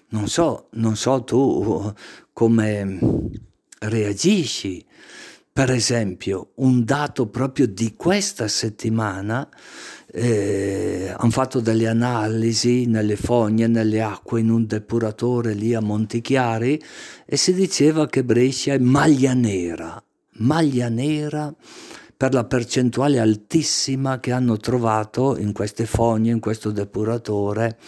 non 0.09 0.29
so, 0.29 0.67
non 0.73 0.97
so 0.97 1.25
tu 1.25 1.91
come 2.35 2.99
reagisci. 3.81 4.85
Per 5.53 5.71
esempio, 5.71 6.53
un 6.57 6.85
dato 6.85 7.27
proprio 7.27 7.67
di 7.67 7.95
questa 7.97 8.47
settimana 8.47 9.49
eh, 10.13 11.13
hanno 11.17 11.31
fatto 11.31 11.61
delle 11.61 11.89
analisi 11.89 12.87
nelle 12.87 13.17
fogne, 13.17 13.67
nelle 13.67 14.01
acque, 14.01 14.41
in 14.41 14.51
un 14.51 14.67
depuratore 14.67 15.55
lì 15.55 15.75
a 15.75 15.81
Montichiari 15.81 16.81
e 17.27 17.37
si 17.37 17.53
diceva 17.53 18.07
che 18.07 18.23
Brescia 18.23 18.75
è 18.75 18.79
maglia 18.79 19.35
nera, 19.35 20.03
maglia 20.39 20.89
nera 20.89 21.53
per 22.17 22.33
la 22.33 22.45
percentuale 22.45 23.19
altissima 23.19 24.21
che 24.21 24.31
hanno 24.31 24.57
trovato 24.57 25.37
in 25.37 25.53
queste 25.53 25.85
fogne, 25.85 26.31
in 26.31 26.41
questo 26.41 26.71
depuratore, 26.71 27.79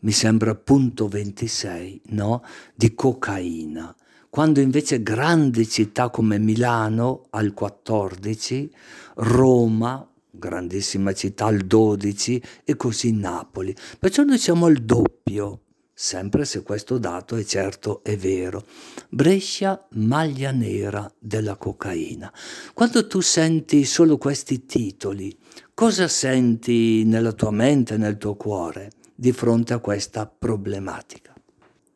mi 0.00 0.12
sembra 0.12 0.54
punto 0.54 1.08
26, 1.08 2.02
no? 2.08 2.42
di 2.74 2.94
cocaina 2.94 3.94
quando 4.30 4.60
invece 4.60 5.02
grandi 5.02 5.68
città 5.68 6.10
come 6.10 6.38
Milano 6.38 7.26
al 7.30 7.54
14, 7.54 8.70
Roma 9.16 10.08
grandissima 10.30 11.12
città 11.12 11.46
al 11.46 11.58
12 11.58 12.42
e 12.64 12.76
così 12.76 13.12
Napoli. 13.12 13.74
Perciò 13.98 14.22
noi 14.22 14.38
siamo 14.38 14.66
al 14.66 14.76
doppio, 14.76 15.62
sempre 15.92 16.44
se 16.44 16.62
questo 16.62 16.98
dato 16.98 17.36
è 17.36 17.44
certo 17.44 18.02
è 18.04 18.16
vero. 18.16 18.64
Brescia, 19.08 19.86
maglia 19.92 20.52
nera 20.52 21.10
della 21.18 21.56
cocaina. 21.56 22.32
Quando 22.72 23.06
tu 23.06 23.20
senti 23.20 23.84
solo 23.84 24.16
questi 24.16 24.64
titoli, 24.64 25.36
cosa 25.74 26.08
senti 26.08 27.04
nella 27.04 27.32
tua 27.32 27.50
mente, 27.50 27.96
nel 27.96 28.16
tuo 28.16 28.36
cuore 28.36 28.90
di 29.14 29.32
fronte 29.32 29.72
a 29.72 29.78
questa 29.80 30.26
problematica? 30.26 31.34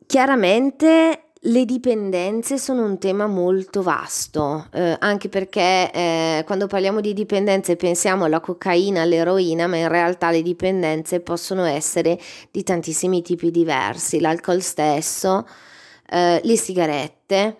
Chiaramente 0.05 1.31
le 1.45 1.65
dipendenze 1.65 2.57
sono 2.57 2.85
un 2.85 2.97
tema 2.97 3.27
molto 3.27 3.81
vasto, 3.81 4.67
eh, 4.71 4.95
anche 4.99 5.27
perché 5.27 5.91
eh, 5.91 6.43
quando 6.45 6.67
parliamo 6.67 7.01
di 7.01 7.13
dipendenze 7.13 7.75
pensiamo 7.75 8.23
alla 8.23 8.39
cocaina, 8.39 9.01
all'eroina, 9.01 9.67
ma 9.67 9.75
in 9.75 9.89
realtà 9.89 10.31
le 10.31 10.41
dipendenze 10.41 11.19
possono 11.19 11.65
essere 11.65 12.17
di 12.49 12.63
tantissimi 12.63 13.21
tipi 13.21 13.51
diversi, 13.51 14.21
l'alcol 14.21 14.61
stesso, 14.61 15.45
eh, 16.09 16.39
le 16.41 16.55
sigarette, 16.55 17.57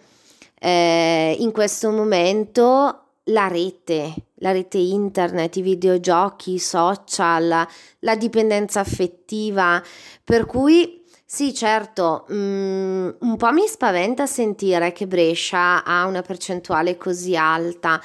eh, 0.59 1.35
in 1.39 1.51
questo 1.51 1.89
momento 1.91 2.99
la 3.27 3.47
rete, 3.47 4.13
la 4.35 4.53
rete 4.53 4.77
internet, 4.77 5.57
i 5.57 5.61
videogiochi, 5.61 6.53
i 6.53 6.59
social, 6.59 7.67
la 7.99 8.15
dipendenza 8.15 8.79
affettiva, 8.79 9.83
per 10.23 10.45
cui 10.45 11.02
sì, 11.33 11.51
certo, 11.51 12.27
mm, 12.31 13.09
un 13.21 13.37
po' 13.37 13.51
mi 13.51 13.65
spaventa 13.65 14.27
sentire 14.27 14.91
che 14.91 15.07
Brescia 15.07 15.83
ha 15.83 16.05
una 16.05 16.21
percentuale 16.21 16.95
così 16.95 17.35
alta. 17.35 17.99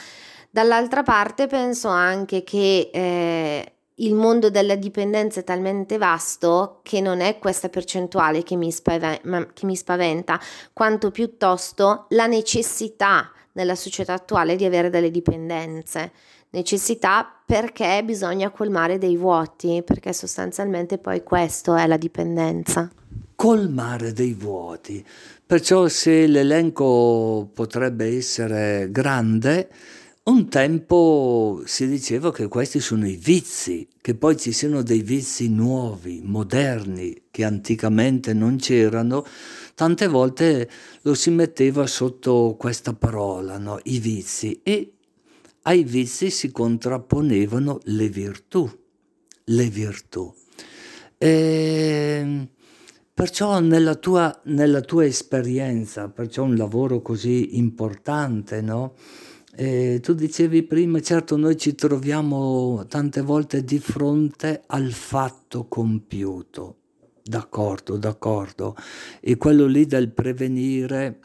Dall'altra 0.48 1.02
parte 1.02 1.46
penso 1.46 1.88
anche 1.88 2.42
che 2.42 2.88
eh, 2.90 3.72
il 3.96 4.14
mondo 4.14 4.48
della 4.48 4.76
dipendenza 4.76 5.40
è 5.40 5.44
talmente 5.44 5.98
vasto 5.98 6.80
che 6.82 7.02
non 7.02 7.20
è 7.20 7.38
questa 7.38 7.68
percentuale 7.68 8.42
che 8.42 8.56
mi, 8.56 8.72
spaven- 8.72 9.52
che 9.52 9.66
mi 9.66 9.76
spaventa, 9.76 10.40
quanto 10.72 11.10
piuttosto 11.10 12.06
la 12.08 12.26
necessità 12.26 13.30
nella 13.52 13.74
società 13.74 14.14
attuale 14.14 14.56
di 14.56 14.64
avere 14.64 14.88
delle 14.88 15.10
dipendenze. 15.10 16.12
Necessità 16.50 17.26
perché 17.44 18.02
bisogna 18.04 18.50
colmare 18.50 18.98
dei 18.98 19.16
vuoti, 19.16 19.82
perché 19.84 20.12
sostanzialmente 20.12 20.98
poi 20.98 21.22
questo 21.22 21.74
è 21.74 21.87
la 21.87 21.96
dipendenza 21.96 22.90
colmare 23.38 24.12
dei 24.12 24.34
vuoti. 24.34 25.04
Perciò 25.46 25.87
se 25.87 26.26
l'elenco 26.26 27.48
potrebbe 27.54 28.16
essere 28.16 28.88
grande, 28.90 29.70
un 30.24 30.48
tempo 30.48 31.62
si 31.64 31.87
diceva 31.87 32.32
che 32.32 32.48
questi 32.48 32.80
sono 32.80 33.06
i 33.06 33.14
vizi, 33.14 33.87
che 34.00 34.16
poi 34.16 34.37
ci 34.37 34.50
siano 34.50 34.82
dei 34.82 35.02
vizi 35.02 35.48
nuovi, 35.48 36.20
moderni, 36.24 37.26
che 37.30 37.44
anticamente 37.44 38.34
non 38.34 38.56
c'erano, 38.56 39.24
tante 39.76 40.08
volte 40.08 40.68
lo 41.02 41.14
si 41.14 41.30
metteva 41.30 41.87
sotto 41.87 42.56
questa 42.58 42.92
parola, 42.92 43.56
no? 43.56 43.78
i 43.84 44.00
vizi, 44.00 44.61
e 44.64 44.94
ai 45.68 45.85
vizi 45.85 46.31
si 46.31 46.50
contrapponevano 46.50 47.78
le 47.85 48.09
virtù, 48.09 48.68
le 49.44 49.68
virtù. 49.68 50.35
E 51.16 51.28
ehm, 52.20 52.48
Perciò 53.18 53.59
nella 53.59 53.96
tua, 53.96 54.33
nella 54.44 54.81
tua 54.81 55.04
esperienza, 55.04 56.09
perciò 56.09 56.44
un 56.44 56.54
lavoro 56.54 57.02
così 57.02 57.59
importante, 57.59 58.61
no? 58.61 58.94
Eh, 59.57 59.98
tu 60.00 60.14
dicevi 60.14 60.62
prima, 60.62 61.00
certo 61.00 61.37
noi 61.37 61.57
ci 61.57 61.74
troviamo 61.74 62.87
tante 62.87 63.20
volte 63.20 63.64
di 63.64 63.81
fronte 63.81 64.62
al 64.66 64.92
fatto 64.92 65.66
compiuto, 65.66 66.76
d'accordo, 67.24 67.96
d'accordo, 67.96 68.76
e 69.18 69.37
quello 69.37 69.66
lì 69.66 69.85
del 69.85 70.12
prevenire 70.12 71.18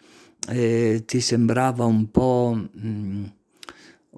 eh, 0.49 1.03
ti 1.05 1.19
sembrava 1.19 1.85
un 1.85 2.09
po', 2.09 2.69
mm, 2.75 3.23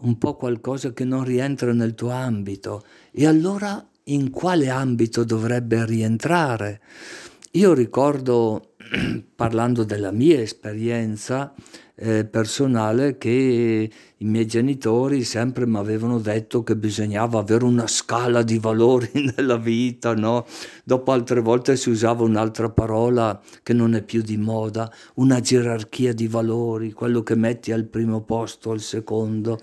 un 0.05 0.17
po' 0.17 0.35
qualcosa 0.35 0.93
che 0.93 1.03
non 1.03 1.23
rientra 1.23 1.73
nel 1.73 1.95
tuo 1.95 2.09
ambito, 2.09 2.85
e 3.11 3.25
allora 3.25 3.83
in 4.05 4.29
quale 4.29 4.69
ambito 4.69 5.23
dovrebbe 5.23 5.85
rientrare? 5.85 6.81
Io 7.51 7.73
ricordo, 7.73 8.75
parlando 9.35 9.83
della 9.83 10.11
mia 10.11 10.39
esperienza 10.39 11.53
eh, 11.95 12.25
personale, 12.25 13.17
che 13.17 13.89
i 14.17 14.25
miei 14.25 14.45
genitori 14.45 15.23
sempre 15.23 15.65
mi 15.65 15.77
avevano 15.77 16.19
detto 16.19 16.63
che 16.63 16.75
bisognava 16.75 17.39
avere 17.39 17.63
una 17.63 17.87
scala 17.87 18.43
di 18.43 18.59
valori 18.59 19.09
nella 19.35 19.57
vita, 19.57 20.13
no? 20.13 20.45
Dopo 20.83 21.11
altre 21.11 21.39
volte 21.39 21.75
si 21.75 21.89
usava 21.89 22.23
un'altra 22.23 22.69
parola 22.69 23.41
che 23.63 23.73
non 23.73 23.95
è 23.95 24.03
più 24.03 24.21
di 24.21 24.37
moda, 24.37 24.91
una 25.15 25.39
gerarchia 25.39 26.13
di 26.13 26.27
valori, 26.27 26.91
quello 26.91 27.23
che 27.23 27.35
metti 27.35 27.71
al 27.71 27.85
primo 27.85 28.21
posto, 28.21 28.71
al 28.71 28.81
secondo. 28.81 29.59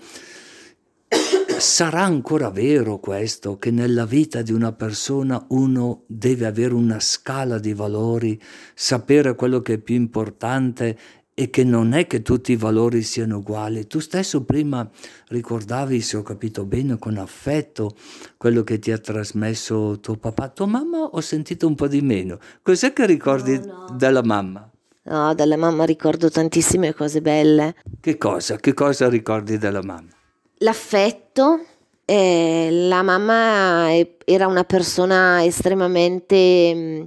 Sarà 1.57 2.01
ancora 2.01 2.49
vero 2.49 2.97
questo, 2.97 3.57
che 3.57 3.69
nella 3.69 4.05
vita 4.05 4.41
di 4.41 4.51
una 4.51 4.73
persona 4.73 5.45
uno 5.49 6.03
deve 6.07 6.47
avere 6.47 6.73
una 6.73 6.99
scala 6.99 7.59
di 7.59 7.73
valori, 7.73 8.41
sapere 8.73 9.35
quello 9.35 9.61
che 9.61 9.73
è 9.73 9.77
più 9.77 9.95
importante 9.95 10.97
e 11.33 11.49
che 11.49 11.63
non 11.63 11.93
è 11.93 12.07
che 12.07 12.21
tutti 12.21 12.51
i 12.51 12.55
valori 12.55 13.01
siano 13.01 13.37
uguali. 13.37 13.87
Tu 13.87 13.99
stesso 13.99 14.43
prima 14.43 14.87
ricordavi, 15.27 16.01
se 16.01 16.17
ho 16.17 16.21
capito 16.21 16.65
bene, 16.65 16.97
con 16.97 17.17
affetto 17.17 17.95
quello 18.37 18.63
che 18.63 18.79
ti 18.79 18.91
ha 18.91 18.97
trasmesso 18.97 19.99
tuo 19.99 20.15
papà. 20.15 20.49
Tua 20.49 20.67
mamma 20.67 20.99
ho 20.99 21.21
sentito 21.21 21.67
un 21.67 21.75
po' 21.75 21.87
di 21.87 22.01
meno. 22.01 22.39
Cos'è 22.61 22.93
che 22.93 23.05
ricordi 23.05 23.57
no, 23.57 23.87
no. 23.89 23.95
della 23.95 24.23
mamma? 24.23 24.69
No, 25.05 25.33
dalla 25.33 25.57
mamma 25.57 25.83
ricordo 25.83 26.29
tantissime 26.29 26.93
cose 26.93 27.21
belle. 27.21 27.75
Che 27.99 28.17
cosa? 28.17 28.57
Che 28.57 28.73
cosa 28.73 29.09
ricordi 29.09 29.57
della 29.57 29.83
mamma? 29.83 30.21
l'affetto. 30.63 31.65
Eh, 32.05 32.67
la 32.69 33.01
mamma 33.01 33.89
era 34.25 34.47
una 34.47 34.65
persona 34.65 35.43
estremamente 35.45 36.73
mm, 36.75 37.03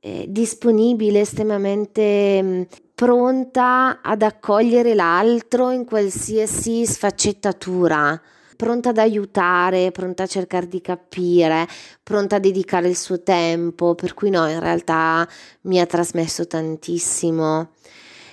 eh, 0.00 0.24
disponibile, 0.28 1.20
estremamente 1.20 2.42
mm, 2.42 2.62
pronta 3.00 4.02
ad 4.02 4.20
accogliere 4.20 4.92
l'altro 4.92 5.70
in 5.70 5.86
qualsiasi 5.86 6.84
sfaccettatura, 6.84 8.20
pronta 8.56 8.90
ad 8.90 8.98
aiutare, 8.98 9.90
pronta 9.90 10.24
a 10.24 10.26
cercare 10.26 10.68
di 10.68 10.82
capire, 10.82 11.66
pronta 12.02 12.36
a 12.36 12.38
dedicare 12.38 12.88
il 12.88 12.96
suo 12.98 13.22
tempo, 13.22 13.94
per 13.94 14.12
cui 14.12 14.28
no, 14.28 14.46
in 14.50 14.60
realtà 14.60 15.26
mi 15.62 15.80
ha 15.80 15.86
trasmesso 15.86 16.46
tantissimo. 16.46 17.70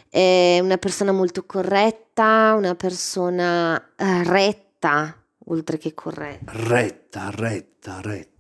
È 0.10 0.60
una 0.62 0.78
persona 0.78 1.14
molto 1.14 1.46
corretta, 1.46 2.54
una 2.58 2.76
persona 2.76 3.82
eh, 3.96 4.24
retta, 4.26 5.16
oltre 5.46 5.78
che 5.78 5.94
corretta. 5.94 6.52
Retta, 6.54 7.32
retta, 7.34 8.02
retta. 8.02 8.37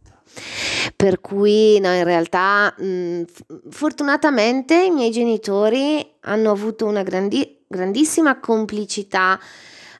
Per 0.96 1.22
cui 1.22 1.80
no, 1.80 1.94
in 1.94 2.04
realtà 2.04 2.74
mh, 2.78 3.24
fortunatamente 3.70 4.76
i 4.84 4.92
miei 4.92 5.12
genitori 5.12 6.06
hanno 6.22 6.52
avuto 6.52 6.86
una 6.86 7.04
grandi- 7.04 7.64
grandissima 7.68 8.40
complicità 8.40 9.40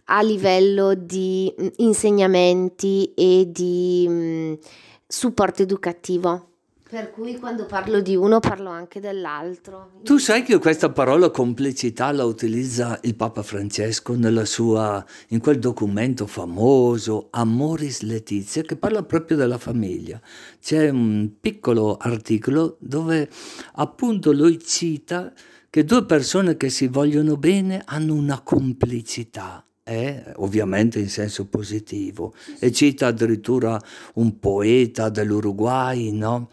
a 0.06 0.22
livello 0.22 0.94
di 0.94 1.54
insegnamenti 1.78 3.14
e 3.14 3.48
di 3.52 4.08
mh, 4.08 4.60
supporto 5.08 5.62
educativo. 5.62 6.57
Per 6.90 7.12
cui 7.12 7.38
quando 7.38 7.66
parlo 7.66 8.00
di 8.00 8.16
uno 8.16 8.40
parlo 8.40 8.70
anche 8.70 9.02
dell'altro. 9.02 9.92
Tu 10.04 10.18
sai 10.20 10.44
che 10.44 10.58
questa 10.58 10.90
parola 10.90 11.30
complicità 11.30 12.14
la 12.14 12.24
utilizza 12.24 12.98
il 13.04 13.14
Papa 13.16 13.44
Francesco 13.44 14.16
nella 14.16 14.46
sua, 14.46 15.06
in 15.30 15.42
quel 15.42 15.60
documento 15.60 16.26
famoso 16.28 17.28
Amoris 17.32 18.04
Letizia 18.04 18.62
che 18.62 18.78
parla 18.78 19.04
proprio 19.04 19.36
della 19.36 19.58
famiglia. 19.58 20.22
C'è 20.62 20.88
un 20.88 21.32
piccolo 21.42 21.98
articolo 21.98 22.78
dove 22.80 23.30
appunto 23.74 24.32
lui 24.32 24.58
cita 24.64 25.34
che 25.70 25.84
due 25.84 26.06
persone 26.06 26.56
che 26.56 26.70
si 26.70 26.88
vogliono 26.88 27.36
bene 27.36 27.82
hanno 27.84 28.14
una 28.14 28.40
complicità. 28.40 29.62
Eh, 29.84 30.34
ovviamente 30.38 31.00
in 31.00 31.10
senso 31.10 31.46
positivo, 31.48 32.34
e 32.60 32.74
cita 32.74 33.08
addirittura 33.08 33.82
un 34.16 34.38
poeta 34.38 35.08
dell'Uruguay, 35.08 36.12
no? 36.12 36.50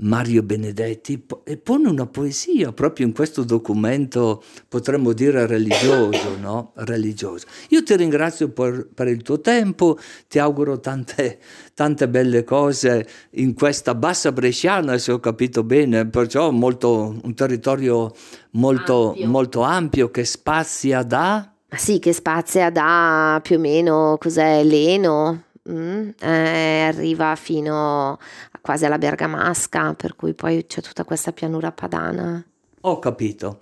Mario 0.00 0.42
Benedetti 0.42 1.24
e 1.44 1.56
pone 1.56 1.88
una 1.88 2.06
poesia 2.06 2.72
proprio 2.72 3.06
in 3.06 3.12
questo 3.12 3.42
documento, 3.42 4.42
potremmo 4.68 5.12
dire 5.12 5.46
religioso, 5.46 6.36
no? 6.38 6.72
religioso. 6.76 7.46
Io 7.70 7.82
ti 7.82 7.96
ringrazio 7.96 8.50
per, 8.50 8.86
per, 8.92 9.08
il 9.08 9.22
tuo 9.22 9.40
tempo, 9.40 9.98
ti 10.28 10.38
auguro 10.38 10.78
tante, 10.78 11.38
tante 11.74 12.08
belle 12.08 12.44
cose 12.44 13.08
in 13.30 13.54
questa 13.54 13.94
bassa 13.94 14.30
bresciana, 14.30 14.98
se 14.98 15.12
ho 15.12 15.18
capito 15.18 15.64
bene, 15.64 16.06
perciò 16.06 16.50
molto, 16.50 17.18
un 17.20 17.34
territorio 17.34 18.12
molto 18.52 19.08
ampio. 19.08 19.26
molto 19.28 19.60
ampio 19.62 20.10
che 20.10 20.24
spazia 20.24 21.02
da... 21.02 21.52
Ma 21.70 21.76
sì, 21.76 21.98
che 21.98 22.14
spazia 22.14 22.70
da 22.70 23.40
più 23.42 23.56
o 23.56 23.58
meno, 23.58 24.16
cos'è, 24.18 24.64
Leno, 24.64 25.47
Mm, 25.70 26.10
eh, 26.20 26.80
arriva 26.86 27.34
fino 27.36 28.18
quasi 28.60 28.86
alla 28.86 28.98
Bergamasca, 28.98 29.94
per 29.94 30.16
cui 30.16 30.34
poi 30.34 30.66
c'è 30.66 30.80
tutta 30.80 31.04
questa 31.04 31.32
pianura 31.32 31.72
padana. 31.72 32.42
Ho 32.82 32.98
capito. 32.98 33.58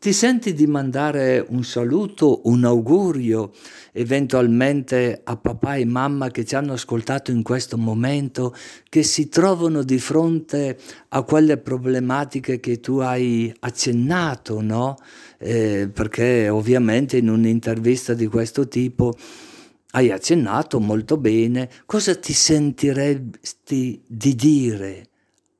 Ti 0.00 0.12
senti 0.12 0.54
di 0.54 0.68
mandare 0.68 1.44
un 1.48 1.64
saluto, 1.64 2.42
un 2.44 2.64
augurio 2.64 3.50
eventualmente 3.92 5.22
a 5.24 5.36
papà 5.36 5.74
e 5.74 5.84
mamma 5.84 6.30
che 6.30 6.44
ci 6.44 6.54
hanno 6.54 6.74
ascoltato 6.74 7.32
in 7.32 7.42
questo 7.42 7.76
momento, 7.76 8.54
che 8.88 9.02
si 9.02 9.28
trovano 9.28 9.82
di 9.82 9.98
fronte 9.98 10.78
a 11.08 11.22
quelle 11.22 11.56
problematiche 11.56 12.60
che 12.60 12.78
tu 12.78 12.98
hai 12.98 13.52
accennato, 13.58 14.60
no? 14.60 14.94
Eh, 15.36 15.90
perché 15.92 16.48
ovviamente 16.48 17.16
in 17.16 17.28
un'intervista 17.28 18.14
di 18.14 18.28
questo 18.28 18.68
tipo 18.68 19.16
hai 19.92 20.10
accennato 20.10 20.80
molto 20.80 21.16
bene, 21.16 21.70
cosa 21.86 22.14
ti 22.14 22.32
sentiresti 22.32 24.02
di 24.06 24.34
dire 24.34 25.08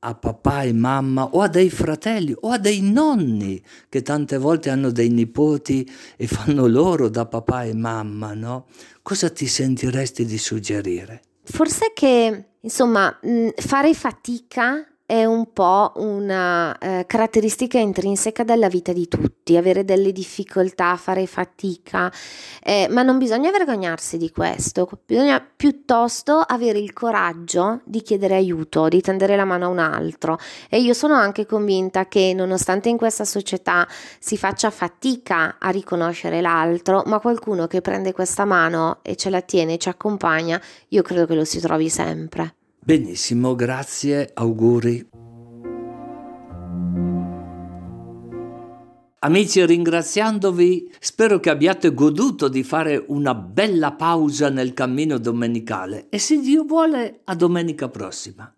a 0.01 0.15
papà 0.15 0.63
e 0.63 0.71
mamma 0.71 1.25
o 1.31 1.41
a 1.41 1.47
dei 1.47 1.69
fratelli 1.69 2.33
o 2.39 2.49
a 2.51 2.57
dei 2.57 2.81
nonni 2.81 3.61
che 3.89 4.01
tante 4.01 4.37
volte 4.37 4.69
hanno 4.69 4.91
dei 4.91 5.09
nipoti 5.09 5.89
e 6.15 6.27
fanno 6.27 6.67
loro 6.67 7.09
da 7.09 7.25
papà 7.25 7.63
e 7.63 7.73
mamma, 7.73 8.33
no? 8.33 8.67
Cosa 9.01 9.29
ti 9.29 9.45
sentiresti 9.45 10.25
di 10.25 10.37
suggerire? 10.37 11.21
Forse 11.43 11.91
che, 11.93 12.45
insomma, 12.61 13.19
fare 13.55 13.93
fatica 13.93 14.85
è 15.09 15.25
un 15.25 15.53
po' 15.53 15.93
una 15.95 16.77
eh, 16.77 17.05
caratteristica 17.07 17.79
intrinseca 17.79 18.43
della 18.43 18.67
vita 18.67 18.93
di 18.93 19.07
tutti, 19.07 19.57
avere 19.57 19.83
delle 19.83 20.11
difficoltà, 20.11 20.95
fare 20.97 21.25
fatica, 21.25 22.13
eh, 22.61 22.85
ma 22.91 23.01
non 23.01 23.17
bisogna 23.17 23.49
vergognarsi 23.49 24.19
di 24.19 24.29
questo, 24.29 24.87
bisogna 25.07 25.43
piuttosto 25.43 26.33
avere 26.33 26.77
il 26.77 26.93
coraggio 26.93 27.81
di 27.85 28.03
chiedere 28.03 28.35
aiuto, 28.35 28.87
di 28.87 29.01
tendere 29.01 29.35
la 29.35 29.45
mano 29.45 29.65
a 29.65 29.69
un 29.69 29.79
altro 29.79 30.37
e 30.69 30.79
io 30.79 30.93
sono 30.93 31.15
anche 31.15 31.47
convinta 31.47 32.05
che 32.07 32.33
nonostante 32.35 32.89
in 32.89 32.97
questa 32.97 33.25
società 33.25 33.87
si 34.19 34.37
faccia 34.37 34.69
fatica 34.69 35.55
a 35.57 35.71
riconoscere 35.71 36.39
l'altro, 36.39 37.01
ma 37.07 37.17
qualcuno 37.17 37.65
che 37.65 37.81
prende 37.81 38.11
questa 38.11 38.45
mano 38.45 38.99
e 39.01 39.15
ce 39.15 39.31
la 39.31 39.41
tiene, 39.41 39.79
ci 39.79 39.89
accompagna, 39.89 40.61
io 40.89 41.01
credo 41.01 41.25
che 41.25 41.33
lo 41.33 41.45
si 41.45 41.59
trovi 41.59 41.89
sempre. 41.89 42.57
Benissimo, 42.89 43.53
grazie, 43.53 44.31
auguri. 44.33 45.07
Amici, 49.19 49.63
ringraziandovi, 49.63 50.91
spero 50.99 51.39
che 51.39 51.51
abbiate 51.51 51.93
goduto 51.93 52.47
di 52.47 52.63
fare 52.63 53.03
una 53.09 53.35
bella 53.35 53.91
pausa 53.91 54.49
nel 54.49 54.73
cammino 54.73 55.19
domenicale 55.19 56.07
e 56.09 56.17
se 56.17 56.39
Dio 56.39 56.63
vuole 56.63 57.19
a 57.25 57.35
domenica 57.35 57.89
prossima. 57.89 58.47